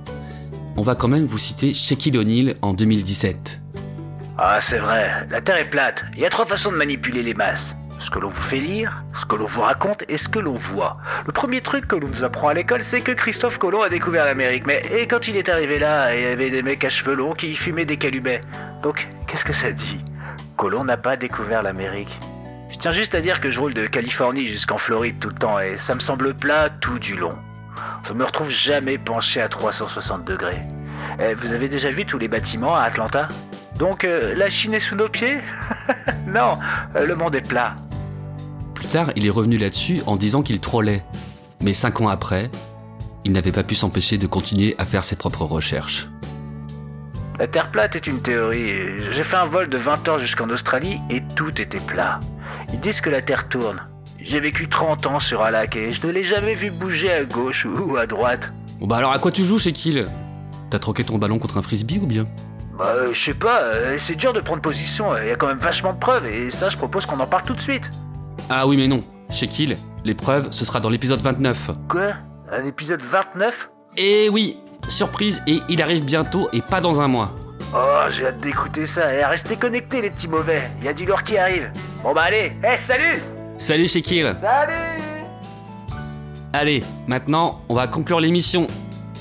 [0.75, 3.61] On va quand même vous citer Shaquille O'Neal en 2017.
[4.37, 6.03] Ah, c'est vrai, la Terre est plate.
[6.15, 7.77] Il y a trois façons de manipuler les masses.
[7.99, 10.55] Ce que l'on vous fait lire, ce que l'on vous raconte et ce que l'on
[10.55, 10.97] voit.
[11.25, 14.25] Le premier truc que l'on nous apprend à l'école, c'est que Christophe Colomb a découvert
[14.25, 14.67] l'Amérique.
[14.67, 17.33] Mais et quand il est arrivé là, il y avait des mecs à cheveux longs
[17.33, 18.41] qui fumaient des calubets.
[18.83, 19.99] Donc, qu'est-ce que ça dit?
[20.55, 22.19] Colomb n'a pas découvert l'Amérique.
[22.69, 25.59] Je tiens juste à dire que je roule de Californie jusqu'en Floride tout le temps
[25.59, 27.35] et ça me semble plat tout du long.
[28.07, 30.61] Je me retrouve jamais penché à 360 degrés.
[31.19, 33.29] Eh, vous avez déjà vu tous les bâtiments à Atlanta?
[33.77, 35.37] Donc euh, la Chine est sous nos pieds?
[36.27, 36.59] Non,
[36.97, 37.73] euh, le monde est plat.
[38.77, 41.03] Plus tard, il est revenu là-dessus en disant qu'il trollait.
[41.63, 42.51] Mais cinq ans après,
[43.25, 46.07] il n'avait pas pu s'empêcher de continuer à faire ses propres recherches.
[47.39, 48.99] La Terre plate est une théorie.
[49.11, 52.19] J'ai fait un vol de 20 heures jusqu'en Australie et tout était plat.
[52.71, 53.81] Ils disent que la Terre tourne.
[54.19, 57.23] J'ai vécu 30 ans sur un lac et je ne l'ai jamais vu bouger à
[57.23, 58.53] gauche ou à droite.
[58.79, 60.07] Bon bah alors à quoi tu joues chez Kill
[60.69, 62.27] T'as troqué ton ballon contre un frisbee ou bien?
[62.77, 65.17] Bah, euh, je sais pas, euh, c'est dur de prendre position.
[65.17, 67.41] Il y a quand même vachement de preuves et ça, je propose qu'on en parle
[67.41, 67.89] tout de suite.
[68.49, 71.71] Ah oui mais non, chez Kill, l'épreuve ce sera dans l'épisode 29.
[71.89, 72.13] Quoi?
[72.49, 77.35] Un épisode 29 Eh oui, surprise et il arrive bientôt et pas dans un mois.
[77.75, 79.13] Oh, j'ai hâte d'écouter ça.
[79.13, 80.71] Et restez connectés, les petits mauvais.
[80.79, 81.69] Il y a du lourd qui arrive.
[82.01, 83.21] Bon bah allez, eh, salut
[83.57, 85.01] Salut chez Kill Salut
[86.53, 88.67] Allez, maintenant on va conclure l'émission.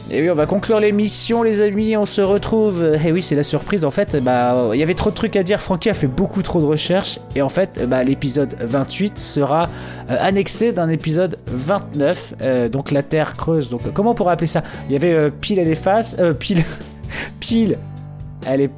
[0.09, 1.97] Et oui, on va conclure l'émission, les amis.
[1.97, 2.97] On se retrouve.
[3.05, 3.85] Et oui, c'est la surprise.
[3.85, 5.61] En fait, bah, il y avait trop de trucs à dire.
[5.61, 7.19] Francky a fait beaucoup trop de recherches.
[7.35, 9.69] Et en fait, bah, l'épisode 28 sera
[10.11, 12.35] euh, annexé d'un épisode 29.
[12.41, 13.69] euh, donc la Terre creuse.
[13.69, 14.63] Donc, comment on pourrait appeler ça?
[14.89, 16.15] Il y avait euh, pile, elle est face.
[16.21, 16.63] Euh, pile.
[17.41, 17.79] pile,
[18.47, 18.71] elle est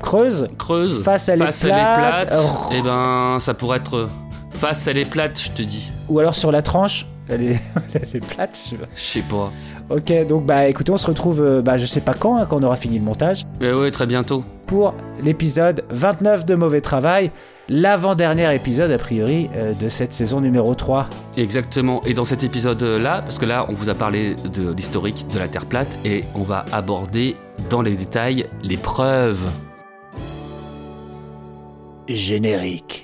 [0.00, 0.48] creuse.
[0.58, 1.02] Creuse.
[1.02, 2.34] Face, est face, plate.
[2.34, 2.70] Oh.
[2.72, 4.08] Eh ben, ça pourrait être
[4.50, 5.90] face, elle est plate, je te dis.
[6.08, 7.06] Ou alors sur la tranche.
[7.28, 7.60] Elle est,
[7.94, 8.60] elle est plate.
[8.70, 9.50] je sais pas.
[9.90, 12.56] Ok, donc bah écoutez, on se retrouve, euh, bah, je sais pas quand, hein, quand
[12.58, 13.44] on aura fini le montage.
[13.60, 14.42] Eh ouais, très bientôt.
[14.66, 17.30] pour l'épisode 29 de Mauvais Travail,
[17.68, 21.08] l'avant-dernier épisode a priori euh, de cette saison numéro 3.
[21.36, 22.02] Exactement.
[22.04, 25.48] Et dans cet épisode-là, parce que là, on vous a parlé de l'historique de la
[25.48, 27.36] Terre plate et on va aborder
[27.68, 29.44] dans les détails les preuves.
[32.08, 33.03] Générique.